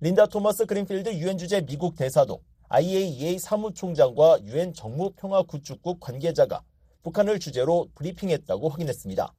[0.01, 6.63] 린다 토머스 그린필드 유엔 주재 미국 대사도 IAEA 사무총장과 유엔 정무평화구축국 관계자가
[7.03, 9.33] 북한을 주제로 브리핑했다고 확인했습니다.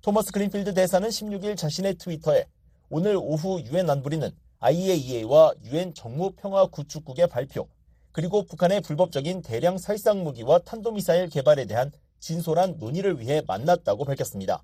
[0.00, 2.46] 토머스 그린필드 대사는 16일 자신의 트위터에
[2.88, 7.68] 오늘 오후 유엔 안보리는 IAEA와 유엔 정무평화구축국의 발표
[8.12, 11.92] 그리고 북한의 불법적인 대량 살상 무기와 탄도미사일 개발에 대한
[12.24, 14.62] 진솔한 논의를 위해 만났다고 밝혔습니다.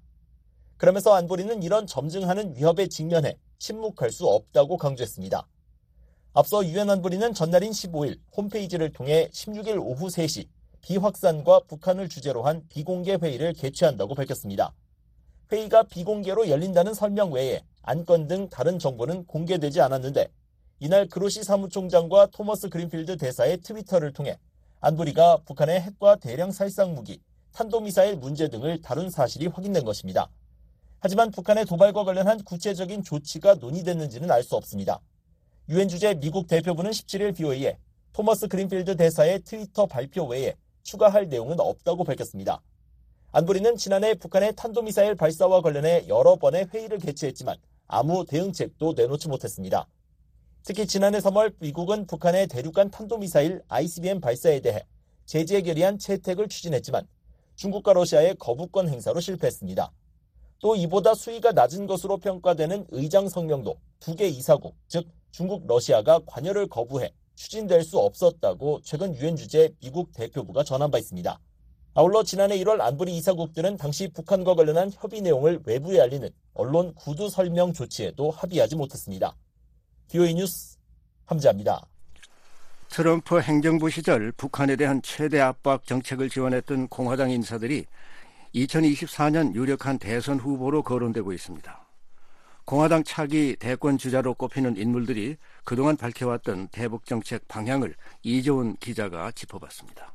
[0.78, 5.46] 그러면서 안보리는 이런 점증하는 위협에 직면해 침묵할 수 없다고 강조했습니다.
[6.32, 10.48] 앞서 유엔 안보리는 전날인 15일 홈페이지를 통해 16일 오후 3시
[10.80, 14.72] 비확산과 북한을 주제로 한 비공개 회의를 개최한다고 밝혔습니다.
[15.52, 20.28] 회의가 비공개로 열린다는 설명 외에 안건 등 다른 정보는 공개되지 않았는데
[20.78, 24.38] 이날 그로시 사무총장과 토머스 그린필드 대사의 트위터를 통해
[24.80, 27.20] 안보리가 북한의 핵과 대량 살상 무기,
[27.52, 30.28] 탄도미사일 문제 등을 다룬 사실이 확인된 것입니다.
[31.00, 35.00] 하지만 북한의 도발과 관련한 구체적인 조치가 논의됐는지는 알 수 없습니다.
[35.68, 37.76] 유엔 주재 미국 대표부는 17일 VOA에
[38.12, 42.60] 토머스 그린필드 대사의 트위터 발표 외에 추가할 내용은 없다고 밝혔습니다.
[43.32, 49.86] 안보리는 지난해 북한의 탄도미사일 발사와 관련해 여러 번의 회의를 개최했지만 아무 대응책도 내놓지 못했습니다.
[50.64, 54.84] 특히 지난해 3월 미국은 북한의 대륙간 탄도미사일 ICBM 발사에 대해
[55.24, 57.06] 제재 결의안 채택을 추진했지만
[57.60, 59.92] 중국과 러시아의 거부권 행사로 실패했습니다.
[60.60, 66.68] 또 이보다 수위가 낮은 것으로 평가되는 의장 성명도 두 개 이사국, 즉 중국, 러시아가 관여를
[66.68, 71.38] 거부해 추진될 수 없었다고 최근 유엔 주재 미국 대표부가 전한 바 있습니다.
[71.92, 77.74] 아울러 지난해 1월 안보리 이사국들은 당시 북한과 관련한 협의 내용을 외부에 알리는 언론 구두 설명
[77.74, 79.36] 조치에도 합의하지 못했습니다.
[80.08, 80.78] BOE 뉴스
[81.26, 81.86] 함지합니다.
[82.90, 87.86] 트럼프 행정부 시절 북한에 대한 최대 압박 정책을 지원했던 공화당 인사들이
[88.52, 91.86] 2024년 유력한 대선 후보로 거론되고 있습니다.
[92.64, 100.12] 공화당 차기 대권 주자로 꼽히는 인물들이 그동안 밝혀왔던 대북 정책 방향을 이재훈 기자가 짚어봤습니다.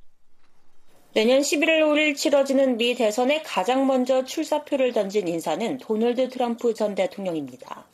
[1.13, 7.87] 내년 11월 5일 치러지는 미 대선에 가장 먼저 출사표를 던진 인사는 도널드 트럼프 전 대통령입니다.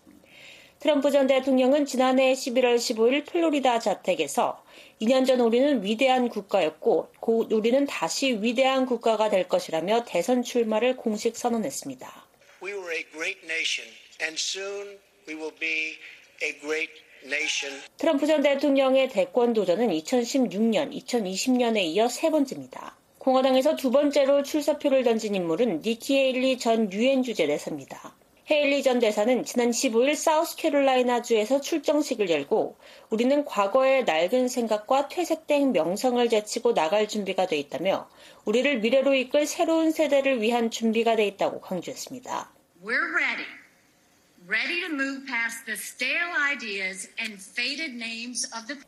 [0.81, 4.63] 트럼프 전 대통령은 지난해 11월 15일 플로리다 자택에서
[4.99, 11.37] 2년 전 우리는 위대한 국가였고 곧 우리는 다시 위대한 국가가 될 것이라며 대선 출마를 공식
[11.37, 12.25] 선언했습니다.
[12.63, 13.87] We were a great nation
[14.23, 14.97] and soon
[15.29, 15.99] we will be
[16.41, 16.91] a great
[17.25, 17.79] nation.
[17.97, 22.97] 트럼프 전 대통령의 대권 도전은 2016년, 2020년에 이어 세 번째입니다.
[23.19, 28.15] 공화당에서 두 번째로 출사표를 던진 인물은 니키 헤일리 전 유엔 주재 대사입니다.
[28.51, 32.77] 헤일리 전 대사는 지난 15일 사우스캐롤라이나주에서 출정식을 열고
[33.09, 38.09] 우리는 과거의 낡은 생각과 퇴색된 명성을 제치고 나갈 준비가 돼 있다며
[38.43, 42.51] 우리를 미래로 이끌 새로운 세대를 위한 준비가 돼 있다고 강조했습니다.
[42.83, 43.60] We're ready.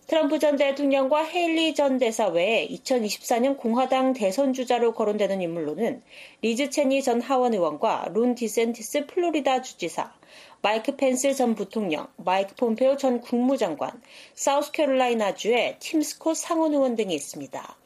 [0.07, 6.01] 트럼프 전 대통령과 헤일리 전 대사 외에 2024년 공화당 대선 주자로 거론되는 인물로는
[6.41, 10.13] 리즈 체니 전 하원 의원과 론 디센티스 플로리다 주지사,
[10.61, 14.01] 마이크 펜스 전 부통령, 마이크 폼페오 전 국무장관,
[14.33, 17.82] 사우스캐롤라이나주의 팀 스콧 상원 의원 등이 있습니다.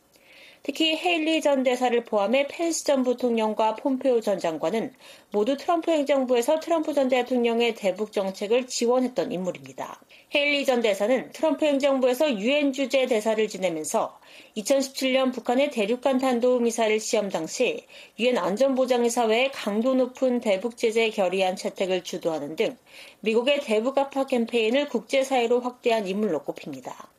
[0.67, 4.93] 특히 헤일리 전 대사를 포함해 펜스 전 부통령과 폼페오 전 장관은
[5.31, 10.01] 모두 트럼프 행정부에서 트럼프 전 대통령의 대북 정책을 지원했던 인물입니다.
[10.35, 14.19] 헤일리 전 대사는 트럼프 행정부에서 유엔 주재 대사를 지내면서
[14.57, 17.85] 2017년 북한의 대륙간 탄도 미사일 시험 당시
[18.19, 22.75] 유엔 안전보장의사회의 강도 높은 대북 제재 결의안 채택을 주도하는 등
[23.21, 27.16] 미국의 대북 압박 캠페인을 국제사회로 확대한 인물로 꼽힙니다.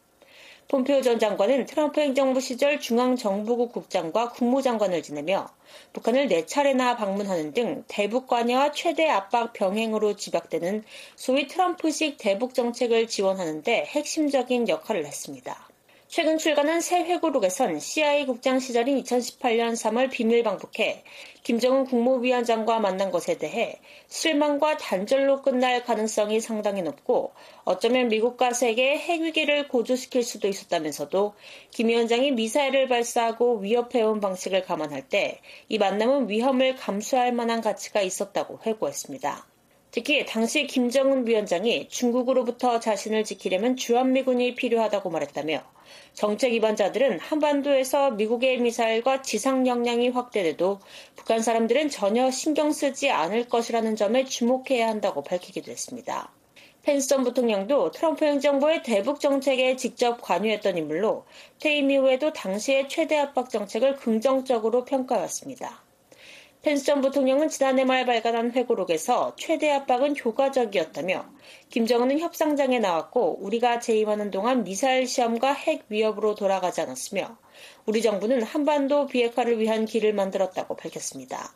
[0.71, 5.49] 폼페오 전 장관은 트럼프 행정부 시절 중앙정부국 국장과 국무장관을 지내며
[5.95, 10.85] 북한을 네 차례나 방문하는 등 대북 관여와 최대 압박 병행으로 지적되는
[11.17, 15.68] 소위 트럼프식 대북 정책을 지원하는 데 핵심적인 역할을 했습니다.
[16.09, 21.05] 최근 출간한 새 회고록에선 CIA 국장 시절인 2018년 3월 비밀 방북해
[21.43, 23.79] 김정은 국무위원장과 만난 것에 대해
[24.09, 27.33] 실망과 단절로 끝날 가능성이 상당히 높고
[27.65, 31.35] 어쩌면 미국과 세계의 핵위기를 고조시킬 수도 있었다면서도
[31.71, 38.61] 김 위원장이 미사일을 발사하고 위협해온 방식을 감안할 때 이 만남은 위험을 감수할 만한 가치가 있었다고
[38.65, 39.58] 회고했습니다.
[39.99, 45.61] 특히 당시 김정은 위원장이 중국으로부터 자신을 지키려면 주한미군이 필요하다고 말했다며
[46.15, 50.79] 정책 위반자들은 한반도에서 미국의 미사일과 지상 역량이 확대돼도
[51.17, 56.31] 북한 사람들은 전혀 신경 쓰지 않을 것이라는 점에 주목해야 한다고 밝히기도 했습니다.
[56.83, 61.25] 펜스 전 부통령도 트럼프 행정부의 대북 정책에 직접 관여했던 인물로
[61.59, 65.88] 퇴임 이후에도 당시의 최대 압박 정책을 긍정적으로 평가했습니다.
[66.63, 71.25] 펜스 전 부통령은 지난해 말 발간한 회고록에서 최대 압박은 효과적이었다며
[71.71, 77.39] 김정은은 협상장에 나왔고 우리가 재임하는 동안 미사일 시험과 핵 위협으로 돌아가지 않았으며
[77.87, 81.55] 우리 정부는 한반도 비핵화를 위한 길을 만들었다고 밝혔습니다.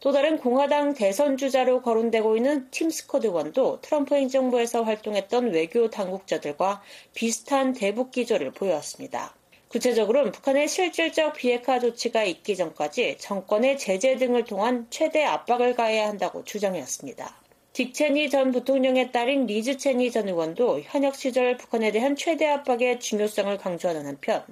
[0.00, 6.82] 또 다른 공화당 대선 주자로 거론되고 있는 팀 스콧 의원도 트럼프 행정부에서 활동했던 외교 당국자들과
[7.14, 9.37] 비슷한 대북 기조를 보여왔습니다.
[9.68, 16.42] 구체적으로는 북한의 실질적 비핵화 조치가 있기 전까지 정권의 제재 등을 통한 최대 압박을 가해야 한다고
[16.44, 17.36] 주장했습니다.
[17.74, 22.98] 딕 체니 전 부통령의 딸인 리즈 체니 전 의원도 현역 시절 북한에 대한 최대 압박의
[22.98, 24.42] 중요성을 강조하는 한편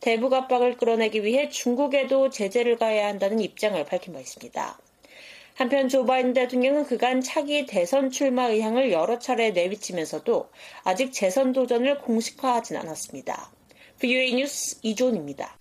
[0.00, 4.78] 대북 압박을 끌어내기 위해 중국에도 제재를 가해야 한다는 입장을 밝힌 바 있습니다.
[5.54, 10.48] 한편 조 바이든 대통령은 그간 차기 대선 출마 의향을 여러 차례 내비치면서도
[10.82, 13.52] 아직 재선 도전을 공식화하진 않았습니다.
[14.02, 15.56] VOA 뉴스 이조은입니다.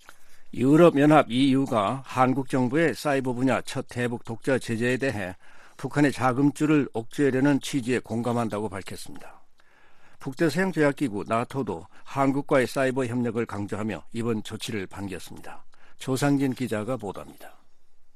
[0.51, 5.35] 유럽연합 EU가 한국 정부의 사이버 분야 첫 대북 독자 제재에 대해
[5.77, 9.43] 북한의 자금줄을 억제하려는 취지에 공감한다고 밝혔습니다.
[10.17, 15.63] 북대서양 조약기구 나토도 한국과의 사이버 협력을 강조하며 이번 조치를 반겼습니다.
[15.99, 17.59] 조상진 기자가 보도합니다.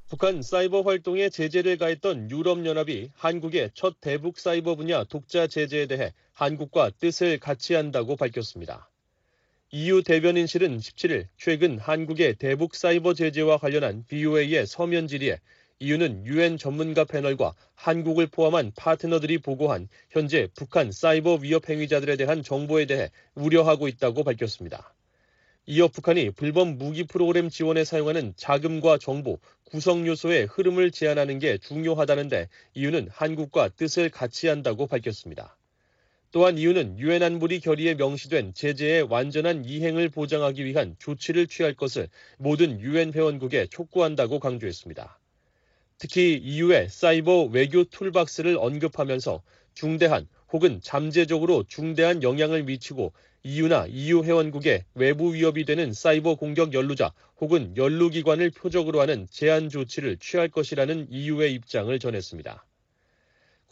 [0.10, 6.90] 북한 사이버 활동에 제재를 가했던 유럽연합이 한국의 첫 대북 사이버 분야 독자 제재에 대해 한국과
[7.00, 8.90] 뜻을 같이 한다고 밝혔습니다.
[9.72, 15.40] EU 대변인실은 17일 최근 한국의 대북 사이버 제재와 관련한 BOA의 서면 질의에
[15.80, 22.86] EU는 유엔 전문가 패널과 한국을 포함한 파트너들이 보고한 현재 북한 사이버 위협 행위자들에 대한 정보에
[22.86, 24.94] 대해 우려하고 있다고 밝혔습니다.
[25.66, 32.50] 이어 북한이 불법 무기 프로그램 지원에 사용하는 자금과 정보, 구성 요소의 흐름을 제한하는 게 중요하다는데
[32.76, 35.58] EU는 한국과 뜻을 같이 한다고 밝혔습니다.
[36.36, 42.82] 또한 이유는 유엔 안보리 결의에 명시된 제재의 완전한 이행을 보장하기 위한 조치를 취할 것을 모든
[42.82, 45.18] 유엔 회원국에 촉구한다고 강조했습니다.
[45.98, 49.44] 특히 EU의 사이버 외교 툴박스를 언급하면서
[49.76, 53.14] 중대한 혹은 잠재적으로 중대한 영향을 미치고
[53.44, 60.18] EU나 EU 회원국에 외부 위협이 되는 사이버 공격 연루자 혹은 연루기관을 표적으로 하는 제한 조치를
[60.18, 62.66] 취할 것이라는 EU의 입장을 전했습니다.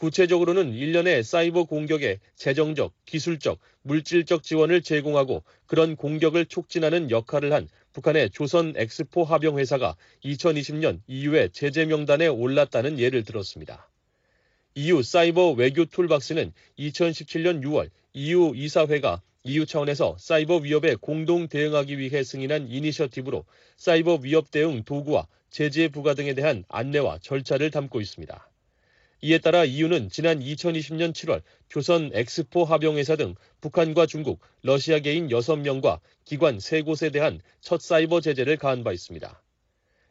[0.04, 8.28] 구체적으로는 1년의 사이버 공격에 재정적, 기술적, 물질적 지원을 제공하고 그런 공격을 촉진하는 역할을 한 북한의
[8.28, 13.88] 조선 엑스포 합영 회사가 2020년 EU의 제재 명단에 올랐다는 예를 들었습니다.
[14.74, 22.22] EU 사이버 외교 toolbox는 2017년 6월 EU 이사회가 EU 차원에서 사이버 위협에 공동 대응하기 위해
[22.22, 23.46] 승인한 이니셔티브로
[23.78, 28.50] 사이버 위협 대응 도구와 제재 부과 등에 대한 안내와 절차를 담고 있습니다.
[29.24, 36.58] 이에 따라 EU는 지난 2020년 7월 조선 엑스포 합영회사 등 북한과 중국, 러시아계인 6명과 기관
[36.58, 39.42] 3곳에 대한 첫 사이버 제재를 가한 바 있습니다.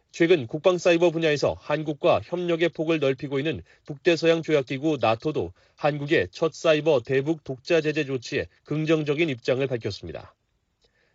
[0.09, 7.01] 최근 국방 사이버 분야에서 한국과 협력의 폭을 넓히고 있는 북대서양 조약기구 나토도 한국의 첫 사이버
[7.01, 10.34] 대북 독자 제재 조치에 긍정적인 입장을 밝혔습니다.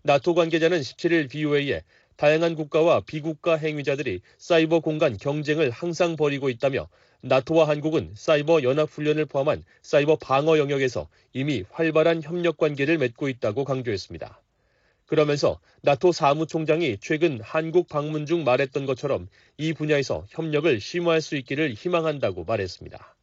[0.05, 1.83] 나토 관계자는 17일 BOA에
[2.19, 6.89] 다양한 국가와 비국가 행위자들이 사이버 공간 경쟁을 항상 벌이고 있다며
[7.21, 14.43] 나토와 한국은 사이버 연합훈련을 포함한 사이버 방어 영역에서 이미 활발한 협력 관계를 맺고 있다고 강조했습니다.
[15.07, 21.75] 그러면서 나토 사무총장이 최근 한국 방문 중 말했던 것처럼 이 분야에서 협력을 심화할 수 있기를
[21.75, 23.15] 희망한다고 말했습니다.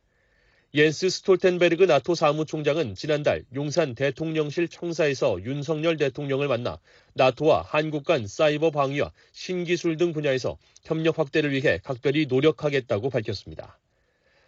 [0.76, 6.80] 옌스 스톨텐베르그 나토 사무총장은 지난달 용산 대통령실 청사에서 윤석열 대통령을 만나
[7.14, 13.80] 나토와 한국 간 사이버 방위와 신기술 등 분야에서 협력 확대를 위해 각별히 노력하겠다고 밝혔습니다.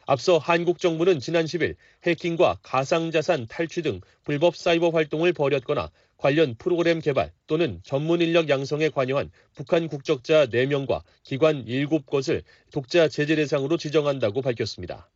[0.05, 1.75] 앞서 한국 정부는 지난 10일
[2.05, 8.89] 해킹과 가상자산 탈취 등 불법 사이버 활동을 벌였거나 관련 프로그램 개발 또는 전문 인력 양성에
[8.89, 15.07] 관여한 북한 국적자 4명과 기관 7곳을 독자 제재 대상으로 지정한다고 밝혔습니다.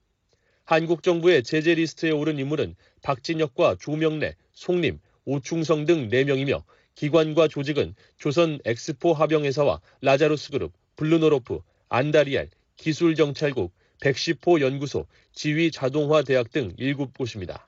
[0.71, 6.63] 한국 정부의 제재 리스트에 오른 인물은 박진혁과 조명래, 송림, 오충성 등 4명이며
[6.95, 11.59] 기관과 조직은 조선 엑스포 합영회사와 라자루스 그룹, 블루노로프,
[11.89, 12.47] 안다리알,
[12.77, 17.63] 기술정찰국, 110호 연구소, 지휘 자동화 대학 등 7곳입니다.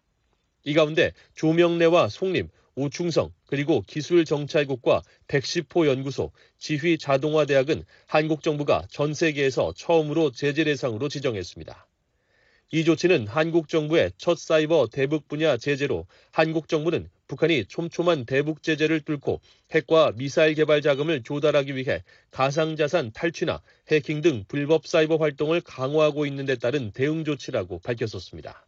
[0.63, 9.13] 이 가운데 조명래와 송림, 오충성, 그리고 기술정찰국과 백시포 연구소, 지휘 자동화 대학은 한국 정부가 전
[9.13, 11.85] 세계에서 처음으로 제재 대상으로 지정했습니다.
[12.73, 19.01] 이 조치는 한국 정부의 첫 사이버 대북 분야 제재로 한국 정부는 북한이 촘촘한 대북 제재를
[19.01, 23.61] 뚫고 핵과 미사일 개발 자금을 조달하기 위해 가상자산 탈취나
[23.91, 28.65] 해킹 등 불법 사이버 활동을 강화하고 있는 데 따른 대응 조치라고 밝혔었습니다.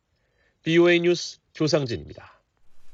[0.61, 2.41] BOA 뉴스 조상진입니다.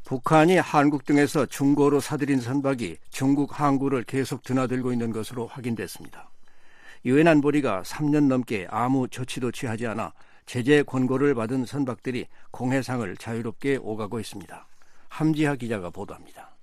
[0.06, 6.32] 북한이 한국 등에서 중고로 사들인 선박이 중국 항구를 계속 드나들고 있는 것으로 확인됐습니다.
[7.04, 10.14] 유엔 안보리가 3년 넘게 아무 조치도 취하지 않아
[10.52, 14.68] 제재 권고를 받은 선박들이 공해상을 자유롭게 오가고 있습니다.
[15.08, 16.58] 함지하 기자가 보도합니다.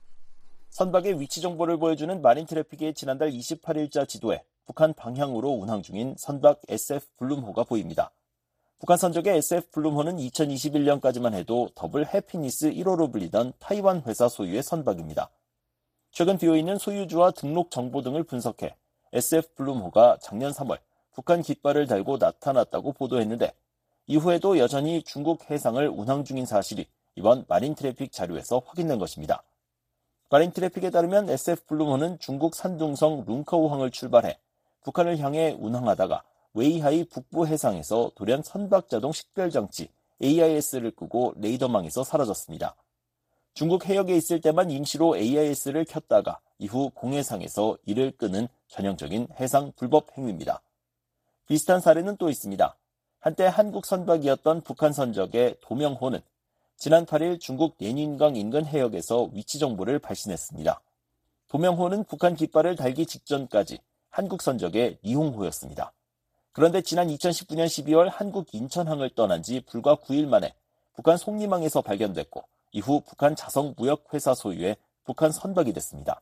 [0.69, 7.07] 선박의 위치 정보를 보여주는 마린 트래픽의 지난달 28일자 지도에 북한 방향으로 운항 중인 선박 SF
[7.17, 8.11] 블룸호가 보입니다.
[8.79, 15.31] 북한 선적의 SF 블룸호는 2021년까지만 해도 더블 해피니스 1호로 불리던 타이완 회사 소유의 선박입니다.
[16.11, 18.77] 최근 VOA는 소유주와 등록 정보 등을 분석해
[19.15, 20.79] SF 블룸호가 작년 3월
[21.15, 23.55] 북한 깃발을 달고 나타났다고 보도했는데
[24.09, 29.43] 이후에도 여전히 중국 해상을 운항 중인 사실이 이번 마린 트래픽 자료에서 확인된 것입니다.
[30.31, 34.39] 마린 트래픽에 따르면 SF 블룸은 중국 산둥성 룽커우항을 출발해
[34.83, 36.23] 북한을 향해 운항하다가
[36.55, 39.91] 웨이하이 북부 해상에서 돌연 선박자동 식별장치
[40.23, 42.77] AIS를 끄고 레이더망에서 사라졌습니다.
[43.53, 50.63] 중국 해역에 있을 때만 임시로 AIS를 켰다가 이후 공해상에서 이를 끄는 전형적인 해상 불법 행위입니다.
[51.47, 52.75] 비슷한 사례는 또 있습니다.
[53.21, 56.21] 한때 한국 선박이었던 북한 선적의 도명호는
[56.77, 60.81] 지난 8일 중국 예닌강 인근 해역에서 위치 정보를 발신했습니다.
[61.49, 65.93] 도명호는 북한 깃발을 달기 직전까지 한국 선적의 니홍호였습니다.
[66.53, 70.55] 그런데 지난 2019년 12월 한국 인천항을 떠난 지 불과 9일 만에
[70.95, 76.21] 북한 송림항에서 발견됐고 이후 북한 자성무역회사 소유의 북한 선박이 됐습니다.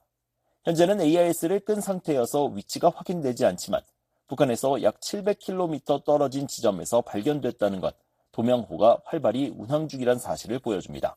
[0.65, 3.83] 현재는 AIS를 끈 상태여서 위치가 확인되지 않지만
[4.27, 7.95] 북한에서 약 700km 떨어진 지점에서 발견됐다는 것,
[8.33, 11.17] 도명호가 활발히 운항 중이란 사실을 보여줍니다.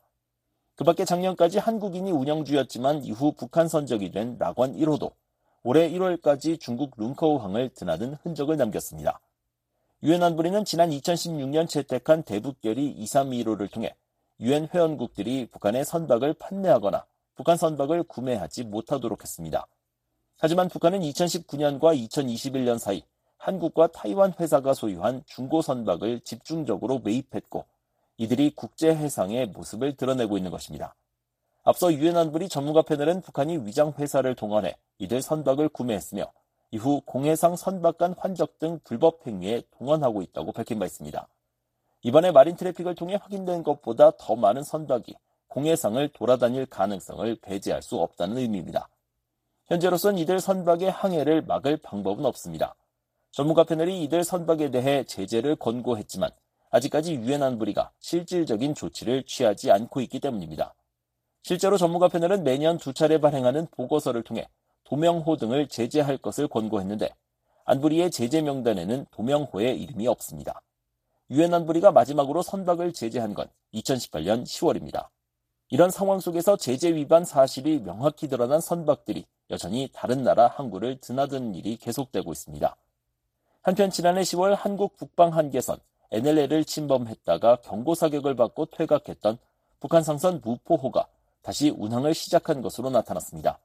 [0.76, 5.12] 그 밖에 작년까지 한국인이 운영주였지만 이후 북한 선적이 된 락원 1호도
[5.62, 9.20] 올해 1월까지 중국 룽커우항을 드나든 흔적을 남겼습니다.
[10.02, 13.94] 유엔 안보리는 지난 2016년 채택한 대북결의 2315를 통해
[14.40, 17.04] 유엔 회원국들이 북한의 선박을 판매하거나
[17.34, 19.66] 북한 선박을 구매하지 못하도록 했습니다.
[20.42, 23.04] 하지만 북한은 2019년과 2021년 사이
[23.36, 27.66] 한국과 타이완 회사가 소유한 중고 선박을 집중적으로 매입했고
[28.16, 30.94] 이들이 국제 해상의 모습을 드러내고 있는 것입니다.
[31.62, 36.32] 앞서 유엔 안보리 전문가 패널은 북한이 위장 회사를 동원해 이들 선박을 구매했으며
[36.70, 41.28] 이후 공해상 선박 간 환적 등 불법 행위에 동원하고 있다고 밝힌 바 있습니다.
[42.02, 45.16] 이번에 마린 트래픽을 통해 확인된 것보다 더 많은 선박이
[45.48, 48.88] 공해상을 돌아다닐 가능성을 배제할 수 없다는 의미입니다.
[49.70, 52.74] 현재로선 이들 선박의 항해를 막을 방법은 없습니다.
[53.30, 56.28] 전문가 패널이 이들 선박에 대해 제재를 권고했지만
[56.70, 60.74] 아직까지 유엔 안보리가 실질적인 조치를 취하지 않고 있기 때문입니다.
[61.44, 64.48] 실제로 전문가 패널은 매년 두 차례 발행하는 보고서를 통해
[64.82, 67.08] 도명호 등을 제재할 것을 권고했는데
[67.64, 70.62] 안보리의 제재 명단에는 도명호의 이름이 없습니다.
[71.30, 75.10] 유엔 안보리가 마지막으로 선박을 제재한 건 2018년 10월입니다.
[75.68, 81.76] 이런 상황 속에서 제재 위반 사실이 명확히 드러난 선박들이 여전히 다른 나라 항구를 드나드는 일이
[81.76, 82.76] 계속되고 있습니다.
[83.62, 85.78] 한편 지난해 10월 한국 북방 한계선
[86.12, 89.38] NLL을 침범했다가 경고 사격을 받고 퇴각했던
[89.80, 91.06] 북한 상선 무포호가
[91.42, 93.58] 다시 운항을 시작한 것으로 나타났습니다.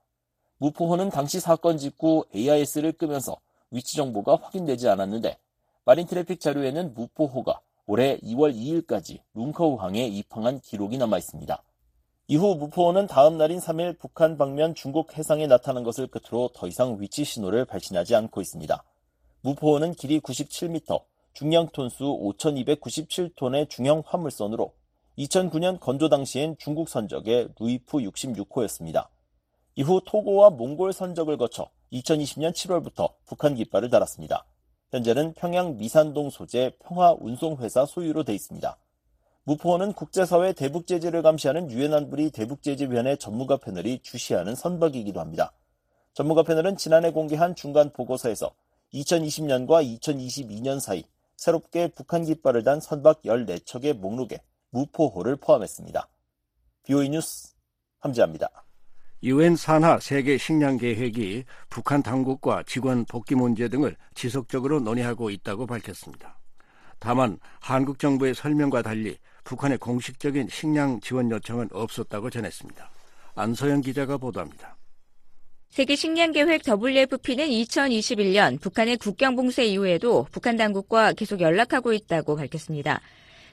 [0.57, 3.37] 무포호는 당시 사건 직후 AIS를 끄면서
[3.71, 5.37] 위치 정보가 확인되지 않았는데
[5.83, 11.61] 마린 트래픽 자료에는 무포호가 올해 2월 2일까지 룽커우항에 입항한 기록이 남아 있습니다.
[12.27, 17.23] 이후 무포호는 다음 날인 3일 북한 방면 중국 해상에 나타난 것을 끝으로 더 이상 위치
[17.23, 18.83] 신호를 발신하지 않고 있습니다.
[19.41, 21.03] 무포호는 길이 97m,
[21.33, 24.73] 중량 톤수 5,297톤의 중형 화물선으로
[25.19, 29.07] 2009년 건조 당시엔 중국 선적의 루이프 66호였습니다.
[29.75, 34.47] 이후 토고와 몽골 선적을 거쳐 2020년 7월부터 북한 깃발을 달았습니다.
[34.89, 38.77] 현재는 평양 미산동 소재 평화운송회사 소유로 돼 있습니다.
[39.47, 45.53] 무포호는 국제사회 대북 제재를 감시하는 유엔 안보리 대북 제재위원회 전문가 패널이 주시하는 선박이기도 합니다.
[46.13, 48.51] 전문가 패널은 지난해 공개한 중간 보고서에서
[48.93, 51.03] 2020년과 2022년 사이
[51.37, 54.41] 새롭게 북한 깃발을 단 선박 14척의 목록에
[54.71, 56.07] 무포호를 포함했습니다.
[56.83, 57.53] BOE 뉴스
[57.99, 58.49] 함지합니다.
[59.21, 66.39] 유엔 산하 세계 식량 계획이 북한 당국과 직원 복귀 문제 등을 지속적으로 논의하고 있다고 밝혔습니다.
[66.97, 72.89] 다만 한국 정부의 설명과 달리 북한의 공식적인 식량 지원 요청은 없었다고 전했습니다.
[73.35, 74.75] 안소영 기자가 보도합니다.
[75.69, 83.01] 세계 식량 계획 WFP는 2021년 북한의 국경 봉쇄 이후에도 북한 당국과 계속 연락하고 있다고 밝혔습니다.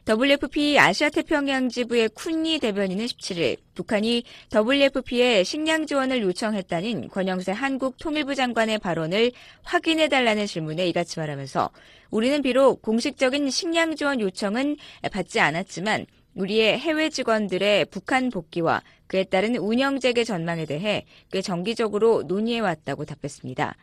[0.05, 8.35] WFP 아시아 태평양 지부의 쿤니 대변인은 17일 북한이 WFP에 식량 지원을 요청했다는 권영세 한국 통일부
[8.35, 9.31] 장관의 발언을
[9.63, 11.71] 확인해 달라는 질문에 이같이 말하면서
[12.11, 14.77] 우리는 비록 공식적인 식량 지원 요청은
[15.13, 22.25] 받지 않았지만 우리의 해외 직원들의 북한 복귀와 그에 따른 운영 재개 전망에 대해 꽤 정기적으로
[22.25, 23.77] 논의해 왔다고 답했습니다.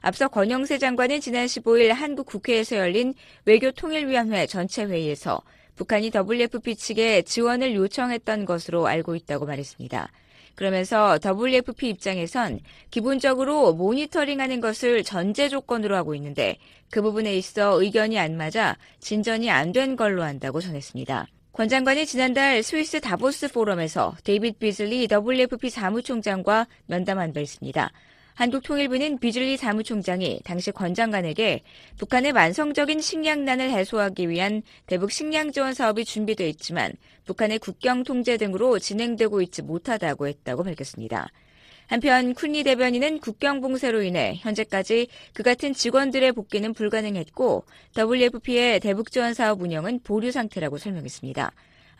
[0.00, 3.14] 앞서 권영세 장관은 지난 15일 한국 국회에서 열린
[3.44, 5.40] 외교통일위원회 전체 회의에서
[5.80, 10.12] 북한이 WFP 측에 지원을 요청했던 것으로 알고 있다고 말했습니다.
[10.54, 12.60] 그러면서 WFP 입장에선
[12.90, 16.58] 기본적으로 모니터링하는 것을 전제 조건으로 하고 있는데
[16.90, 21.26] 그 부분에 있어 의견이 안 맞아 진전이 안 된 걸로 한다고 전했습니다.
[21.52, 27.90] 권 장관이 지난달 스위스 다보스 포럼에서 데이빗 비즐리 WFP 사무총장과 면담한 바 있습니다.
[28.40, 31.60] 한국통일부는 비즐리 사무총장이 당시 권 장관에게
[31.98, 36.94] 북한의 만성적인 식량난을 해소하기 위한 대북 식량 지원 사업이 준비되어 있지만
[37.26, 41.28] 북한의 국경 통제 등으로 진행되고 있지 못하다고 했다고 밝혔습니다.
[41.86, 47.64] 한편 쿤니 대변인은 국경 봉쇄로 인해 현재까지 그 같은 직원들의 복귀는 불가능했고
[47.98, 51.52] WFP의 대북 지원 사업 운영은 보류 상태라고 설명했습니다.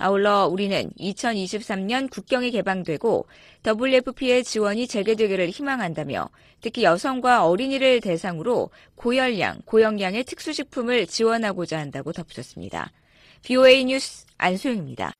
[0.02, 3.26] 아울러 우리는 2023년 국경이 개방되고
[3.66, 6.30] WFP의 지원이 재개되기를 희망한다며
[6.62, 12.90] 특히 여성과 어린이를 대상으로 고열량, 고영양의 특수식품을 지원하고자 한다고 덧붙였습니다.
[13.42, 15.12] BOA 뉴스 안소영입니다.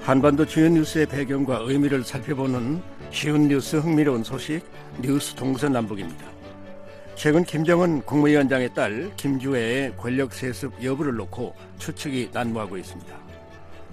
[0.00, 2.80] 한반도 주요 뉴스의 배경과 의미를 살펴보는
[3.10, 4.62] 쉬운 뉴스 흥미로운 소식
[5.00, 6.26] 뉴스 동서남북입니다.
[7.16, 13.18] 최근 김정은 국무위원장의 딸 김주애의 권력 세습 여부를 놓고 추측이 난무하고 있습니다.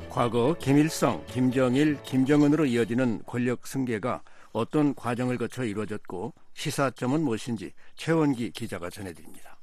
[0.09, 8.89] 과거 김일성, 김정일, 김정은으로 이어지는 권력 승계가 어떤 과정을 거쳐 이루어졌고 시사점은 무엇인지 최원기 기자가
[8.89, 9.57] 전해드립니다.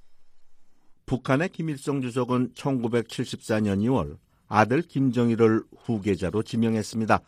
[1.06, 7.20] 북한의 김일성 주석은 1974년 2월 아들 김정일을 후계자로 지명했습니다.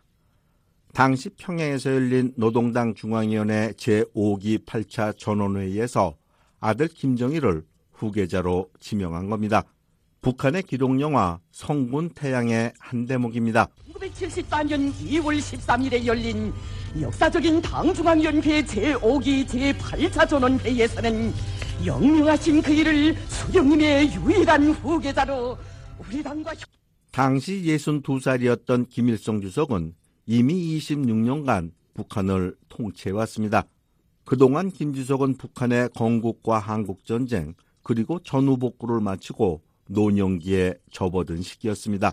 [0.94, 6.14] 당시 평양에서 열린 노동당 중앙위원회 제5기 8차 전원회의에서
[6.60, 7.64] 아들 김정일을
[7.94, 9.64] 후계자로 지명한 겁니다.
[10.20, 13.66] 북한의 기록 영화 성군 태양의 한 대목입니다.
[13.92, 16.52] 1974년 2월 13일에 열린
[17.00, 21.32] 역사적인 당중앙위원회 제5기 제8차 전원회의에서는
[21.84, 25.58] 영명하신 그 일을 수령님의 유일한 후계자로
[25.98, 26.52] 우리 당과
[27.10, 29.94] 당시 62살이었던 김일성 주석은
[30.26, 33.64] 이미 26년간 북한을 통치해왔습니다.
[34.24, 42.12] 그동안 김 주석은 북한의 건국과 한국전쟁 그리고 전후복구를 마치고 노년기에 접어든 시기였습니다.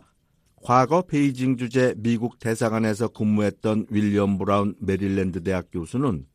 [0.62, 6.28] 과거 베이징 주재 미국 대사관에서 근무했던 윌리엄 브라운 메릴랜드 대학 교수는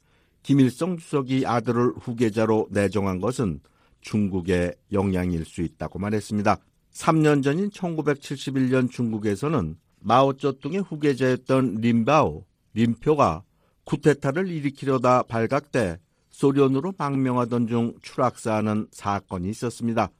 [0.42, 3.60] 김일성 주석이 아들을 후계자로 내정한 것은
[4.00, 6.58] 중국의 영향일 수 있다고 말했습니다.
[6.92, 9.76] 3년 전인 1971년 중국에서는
[10.06, 12.44] 마오쩌둥의 후계자였던 림바오,
[12.74, 13.42] 림표가
[13.84, 15.98] 쿠데타를 일으키려다 발각돼
[16.30, 20.10] 소련으로 망명하던 중 추락사하는 사건이 있었습니다.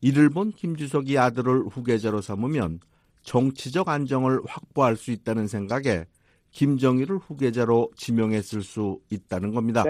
[0.00, 2.80] 이를 본 김주석이 아들을 후계자로 삼으면
[3.22, 6.06] 정치적 안정을 확보할 수 있다는 생각에
[6.52, 9.84] 김정일을 후계자로 지명했을 수 있다는 겁니다.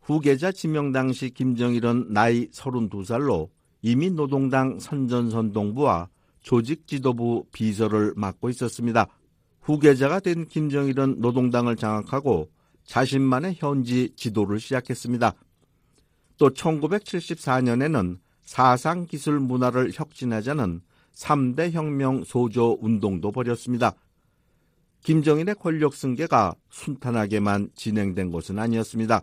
[0.00, 3.50] 후계자 지명 당시 김정일은 나이 32살로
[3.82, 6.08] 이미 노동당 선전선동부와
[6.42, 9.06] 조직지도부 비서를 맡고 있었습니다.
[9.60, 12.50] 후계자가 된 김정일은 노동당을 장악하고
[12.84, 15.34] 자신만의 현지 지도를 시작했습니다.
[16.38, 20.80] 또 1974년에는 사상 기술 문화를 혁신하자는
[21.14, 23.94] 3대 혁명 소조 운동도 벌였습니다.
[25.02, 29.22] 김정일의 권력 승계가 순탄하게만 진행된 것은 아니었습니다.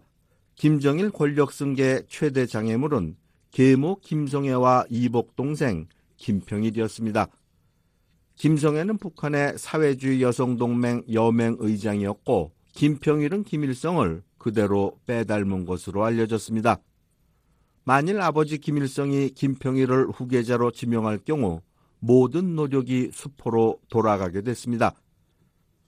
[0.56, 3.16] 김정일 권력 승계 최대 장애물은
[3.52, 5.88] 계모 김성애와 이복 동생
[6.18, 7.28] 김평일이었습니다.
[8.36, 16.80] 김성애는 북한의 사회주의 여성동맹 여맹 의장이었고 김평일은 김일성을 그대로 빼닮은 것으로 알려졌습니다.
[17.86, 21.62] 만일 아버지 김일성이 김평일을 후계자로 지명할 경우
[22.00, 24.94] 모든 노력이 수포로 돌아가게 됐습니다.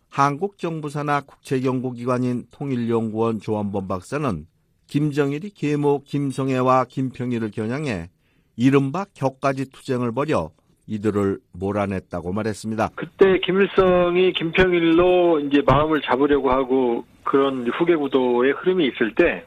[0.10, 4.47] 한국 정부 산하 국책연구기관인 통일연구원 조한범 박사는
[4.88, 8.09] 김정일이 계모 김성애와 김평일을 겨냥해
[8.55, 10.51] 이른바 격가지 투쟁을 벌여
[10.88, 12.91] 이들을 몰아냈다고 말했습니다.
[12.95, 19.45] 그때 김일성이 김평일로 이제 마음을 잡으려고 하고 그런 후계 구도의 흐름이 있을 때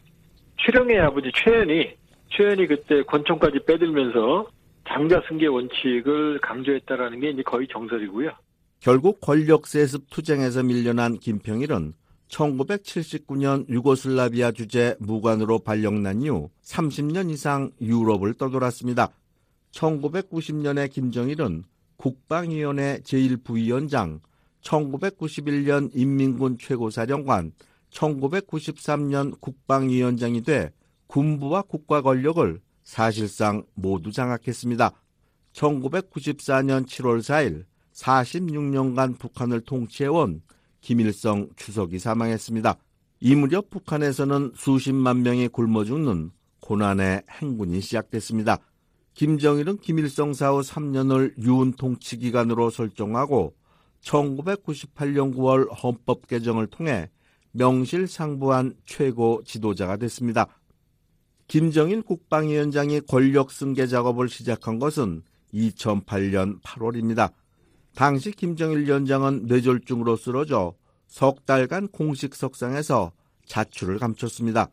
[0.59, 1.95] 최령의 아버지 최연이
[2.29, 4.47] 최연이 그때 권총까지 빼들면서
[4.87, 8.31] 장자 승계 원칙을 강조했다라는 게 이제 거의 정설이고요.
[8.81, 11.95] 결국 권력 세습 투쟁에서 밀려난 김평일은
[12.31, 19.11] 1979년 유고슬라비아 주재 무관으로 발령난 이후 30년 이상 유럽을 떠돌았습니다.
[19.73, 21.65] 1990년에 김정일은
[21.97, 24.21] 국방위원회 제1부위원장,
[24.63, 27.53] 1991년 인민군 최고사령관,
[27.91, 30.73] 1993년 국방위원장이 돼
[31.09, 34.93] 군부와 국가 권력을 사실상 모두 장악했습니다.
[35.53, 40.43] 1994년 7월 4일 46년간 북한을 통치해온
[40.81, 42.77] 김일성 추석이 사망했습니다.
[43.21, 48.59] 이 무렵 북한에서는 수십만 명이 굶어 죽는 고난의 행군이 시작됐습니다.
[49.15, 53.55] 김정일은 김일성 사후 3년을 유은 통치 기간으로 설정하고
[54.03, 57.11] 1998년 9월 헌법 개정을 통해
[57.53, 60.47] 명실상부한 최고 지도자가 됐습니다.
[61.49, 65.23] 김정일 국방위원장이 권력 승계 작업을 시작한 것은
[65.53, 67.33] 2008년 8월입니다.
[67.95, 70.75] 당시 김정일 위원장은 뇌졸중으로 쓰러져
[71.07, 73.13] 석 달간 공식 석상에서
[73.47, 74.71] 자출을 감췄습니다.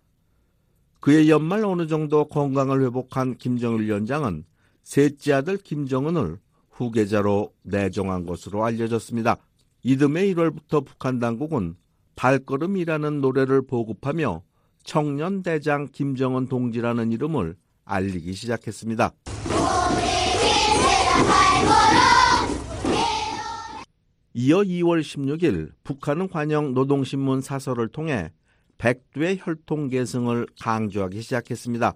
[1.00, 4.46] 그의 연말 어느 정도 건강을 회복한 김정일 위원장은
[4.84, 6.40] 셋째 아들 김정은을
[6.72, 9.38] 후계자로 내정한 것으로 알려졌습니다.
[9.84, 11.76] 이듬해 1월부터 북한 당국은
[12.16, 14.44] 발걸음이라는 노래를 보급하며
[14.84, 17.56] 청년 대장 김정은 동지라는 이름을
[17.86, 19.12] 알리기 시작했습니다.
[24.40, 28.32] 이어 2월 16일 북한은 관영 노동신문 사설을 통해
[28.78, 31.96] 백두의 혈통 계승을 강조하기 시작했습니다.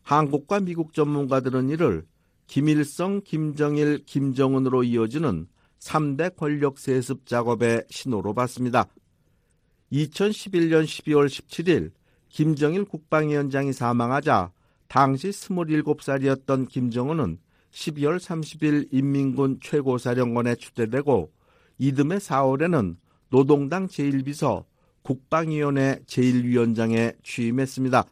[0.00, 2.06] 한국과 미국 전문가들은 이를
[2.46, 5.46] 김일성, 김정일, 김정은으로 이어지는
[5.78, 8.86] 3대 권력 세습 작업의 신호로 봤습니다.
[9.92, 11.90] 2011년 12월 17일
[12.30, 14.52] 김정일 국방위원장이 사망하자
[14.88, 17.36] 당시 27살이었던 김정은은
[17.72, 21.30] 12월 30일 인민군 최고사령관에 추대되고
[21.82, 22.94] 이듬해 4월에는
[23.28, 24.66] 노동당 제1비서
[25.02, 28.04] 국방위원회 제1위원장에 취임했습니다.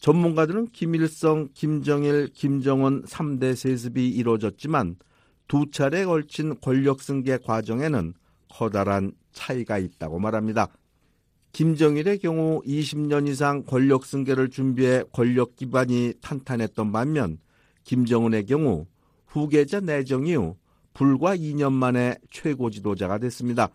[0.00, 4.96] 전문가들은 김일성, 김정일, 김정은 3대 세습이 이루어졌지만
[5.48, 8.12] 두 차례에 걸친 권력 승계 과정에는
[8.50, 10.68] 커다란 차이가 있다고 말합니다.
[11.52, 17.38] 김정일의 경우 20년 이상 권력 승계를 준비해 권력 기반이 탄탄했던 반면
[17.84, 18.84] 김정은의 경우
[19.26, 20.56] 후계자 내정 이후
[20.94, 23.68] 불과 2년 만에 최고 지도자가 됐습니다.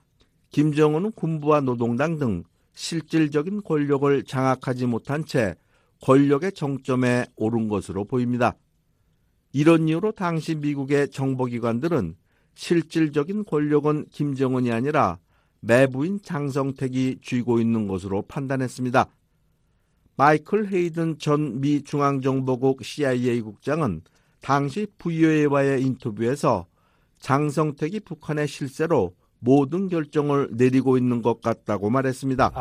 [0.52, 2.44] 김정은은 군부와 노동당 등
[2.74, 5.56] 실질적인 권력을 장악하지 못한 채
[6.02, 8.56] 권력의 정점에 오른 것으로 보입니다.
[9.52, 12.16] 이런 이유로 당시 미국의 정보기관들은
[12.54, 15.18] 실질적인 권력은 김정은이 아니라
[15.62, 19.08] 매부인 장성택이 쥐고 있는 것으로 판단했습니다.
[20.16, 24.02] 마이클 헤이든 전 미 중앙정보국 CIA 국장은
[24.42, 26.68] 당시 VOA와의 인터뷰에서
[27.20, 32.52] 장성택이 북한의 실세로 모든 결정을 내리고 있는 것 같다고 말했습니다.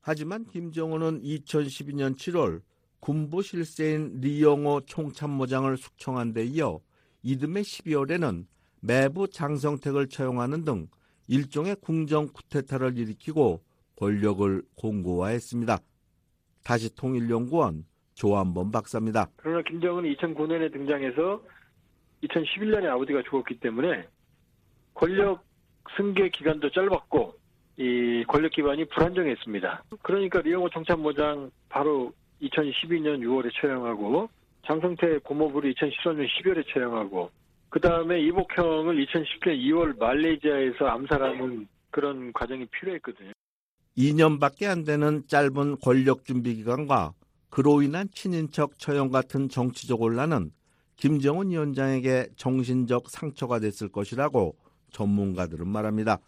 [0.00, 2.62] 하지만 김정은은 2012년 7월
[3.00, 6.80] 군부 실세인 리영호 총참모장을 숙청한 데 이어
[7.22, 8.46] 이듬해 12월에는
[8.80, 10.88] 매부 장성택을 처형하는 등
[11.28, 13.62] 일종의 궁정 쿠데타를 일으키고
[13.96, 15.78] 권력을 공고화했습니다.
[16.64, 17.84] 다시 통일연구원
[18.14, 19.28] 조한범 박사입니다.
[19.36, 21.42] 그러나 김정은이 2009년에 등장해서
[22.24, 24.06] 2011년에 아버지가 죽었기 때문에
[24.94, 25.44] 권력
[25.96, 27.34] 승계 기간도 짧았고
[27.78, 29.84] 이 권력 기반이 불안정했습니다.
[30.02, 34.28] 그러니까 리영호 총참모장 바로 2012년 6월에 처형하고
[34.66, 37.30] 장성태 고모부를 2013년 12월에 처형하고
[37.68, 43.32] 그 다음에 이복형을 2010년 2월 말레이시아에서 암살하는 그런 과정이 필요했거든요.
[43.96, 47.12] 2년밖에 안 되는 짧은 권력 준비 기간과
[47.52, 50.52] 그로 인한 친인척 처형 같은 정치적 혼란은
[50.96, 54.56] 김정은 위원장에게 정신적 상처가 됐을 것이라고
[54.90, 56.18] 전문가들은 말합니다.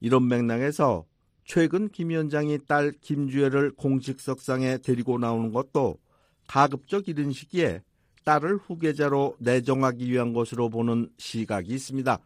[0.00, 1.04] 이런 맥락에서
[1.44, 5.98] 최근 김 위원장이 딸 김주애를 공식 석상에 데리고 나오는 것도
[6.46, 7.82] 가급적 이른 시기에
[8.24, 12.18] 딸을 후계자로 내정하기 위한 것으로 보는 시각이 있습니다.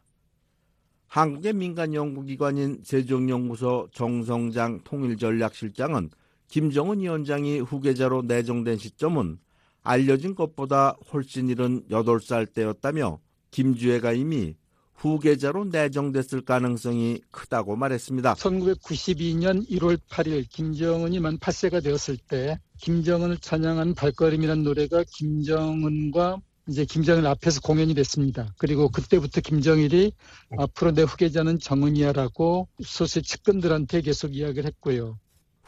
[1.09, 6.11] 한국의 민간 연구기관인 세종연구소 정성장 통일전략실장은
[6.53, 9.39] 김정은 위원장이 후계자로 내정된 시점은
[9.83, 13.21] 알려진 것보다 훨씬 이른 8살 때였다며
[13.53, 14.55] 김주애가 이미
[14.95, 18.35] 후계자로 내정됐을 가능성이 크다고 말했습니다.
[18.35, 26.37] 1992년 1월 8일 김정은이 만 8세가 되었을 때 김정은을 찬양한 발걸음이라는 노래가 김정은과
[26.69, 28.53] 이제 김정일 앞에서 공연이 됐습니다.
[28.59, 30.13] 그리고 그때부터 김정일이
[30.59, 35.17] 앞으로 내 후계자는 정은이야라고 소수의 측근들한테 계속 이야기를 했고요.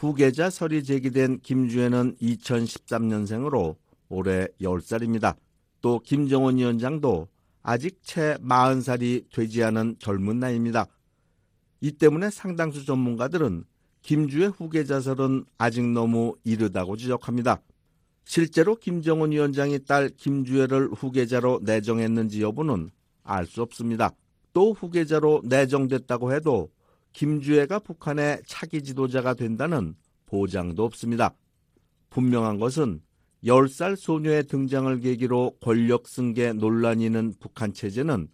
[0.04, 3.74] 후계자 설이 제기된 김주애는 2013년생으로
[4.10, 5.34] 올해 10살입니다.
[5.80, 7.26] 또 김정은 위원장도
[7.62, 10.86] 아직 채 40살이 되지 않은 젊은 나이입니다.
[11.80, 13.64] 이 때문에 상당수 전문가들은
[14.02, 17.62] 김주의 후계자설은 아직 너무 이르다고 지적합니다.
[18.26, 22.90] 실제로 김정은 위원장이 딸 김주혜를 후계자로 내정했는지 여부는
[23.22, 24.10] 알 수 없습니다.
[24.52, 26.68] 또 후계자로 내정됐다고 해도
[27.14, 29.94] 김주혜가 북한의 차기 지도자가 된다는
[30.26, 31.34] 보장도 없습니다.
[32.10, 33.00] 분명한 것은
[33.44, 38.28] 10살 소녀의 등장을 계기로 권력 승계 논란이 있는 북한 체제는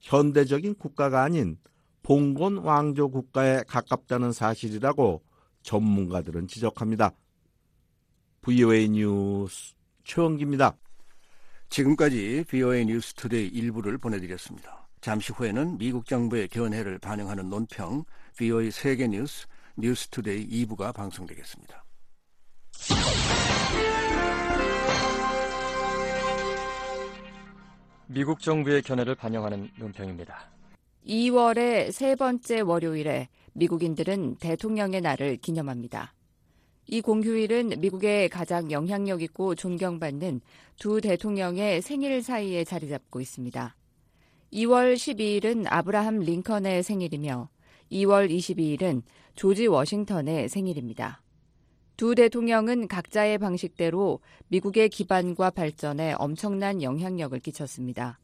[0.00, 1.56] 현대적인 국가가 아닌
[2.02, 5.22] 봉건 왕조 국가에 가깝다는 사실이라고
[5.62, 7.12] 전문가들은 지적합니다.
[8.42, 9.74] VOA 뉴스
[10.04, 10.76] 최원기입니다.
[11.70, 14.86] 지금까지 VOA 뉴스 투데이 일부를 보내드렸습니다.
[15.00, 18.04] 잠시 후에는 미국 정부의 견해를 반영하는 논평
[18.36, 21.84] VOA 세계 뉴스 뉴스 투데이 2부가 방송되겠습니다.
[28.06, 30.50] 미국 정부의 견해를 반영하는 논평입니다.
[31.06, 36.14] 2월의 세 번째 월요일에 미국인들은 대통령의 날을 기념합니다.
[36.86, 40.40] 이 공휴일은 미국의 가장 영향력 있고 존경받는
[40.78, 43.76] 두 대통령의 생일 사이에 자리 잡고 있습니다.
[44.52, 47.48] 2월 12일은 아브라함 링컨의 생일이며
[47.92, 49.02] 2월 22일은
[49.34, 51.22] 조지 워싱턴의 생일입니다.
[51.96, 58.18] 두 대통령은 각자의 방식대로 미국의 기반과 발전에 엄청난 영향력을 끼쳤습니다.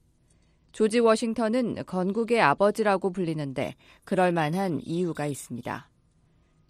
[0.72, 5.88] 조지 워싱턴은 건국의 아버지라고 불리는데 그럴 만한 이유가 있습니다.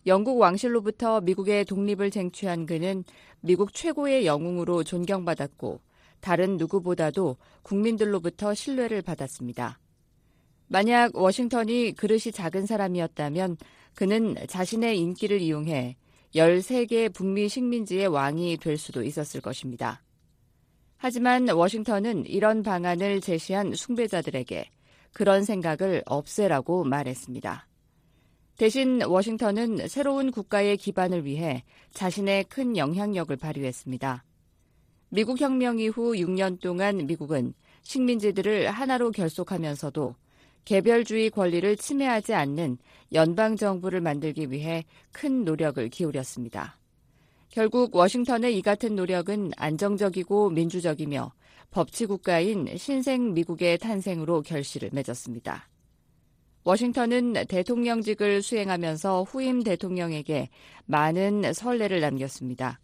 [0.06, 3.04] 영국 왕실로부터 미국의 독립을 쟁취한 그는
[3.40, 5.80] 미국 최고의 영웅으로 존경받았고
[6.20, 9.79] 다른 누구보다도 국민들로부터 신뢰를 받았습니다.
[10.72, 13.56] 만약 워싱턴이 그릇이 작은 사람이었다면
[13.96, 15.96] 그는 자신의 인기를 이용해
[16.36, 20.00] 13개 북미 식민지의 왕이 될 수도 있었을 것입니다.
[20.96, 24.70] 하지만 워싱턴은 이런 방안을 제시한 숭배자들에게
[25.12, 27.66] 그런 생각을 없애라고 말했습니다.
[28.56, 31.64] 대신 워싱턴은 새로운 국가의 기반을 위해
[31.94, 34.24] 자신의 큰 영향력을 발휘했습니다.
[35.08, 40.14] 미국 혁명 이후 6년 동안 미국은 식민지들을 하나로 결속하면서도
[40.64, 42.78] 개별주의 권리를 침해하지 않는
[43.12, 46.78] 연방정부를 만들기 위해 큰 노력을 기울였습니다.
[47.48, 51.32] 결국 워싱턴의 이 같은 노력은 안정적이고 민주적이며
[51.72, 55.68] 법치국가인 신생 미국의 탄생으로 결실을 맺었습니다.
[56.64, 60.50] 워싱턴은 대통령직을 수행하면서 후임 대통령에게
[60.86, 62.80] 많은 선례를 남겼습니다.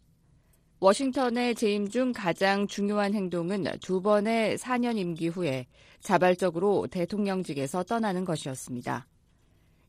[0.79, 5.67] 워싱턴의 재임 중 가장 중요한 행동은 두 번의 4년 임기 후에
[6.01, 9.07] 자발적으로 대통령직에서 떠나는 것이었습니다.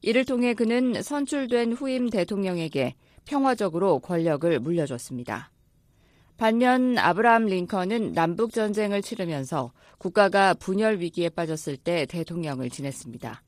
[0.01, 5.51] 이를 통해 그는 선출된 후임 대통령에게 평화적으로 권력을 물려줬습니다.
[6.38, 13.43] 반면 아브라함 링컨은 남북 전쟁을 치르면서 국가가 분열 위기에 빠졌을 때 대통령을 지냈습니다.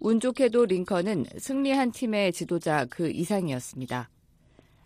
[0.00, 4.10] 운 좋게도 링컨은 승리한 팀의 지도자 그 이상이었습니다.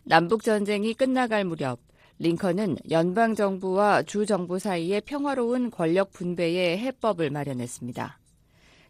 [0.05, 1.78] 남북 전쟁이 끝나갈 무렵
[2.18, 8.18] 링컨은 연방 정부와 주 정부 사이의 평화로운 권력 분배의 해법을 마련했습니다.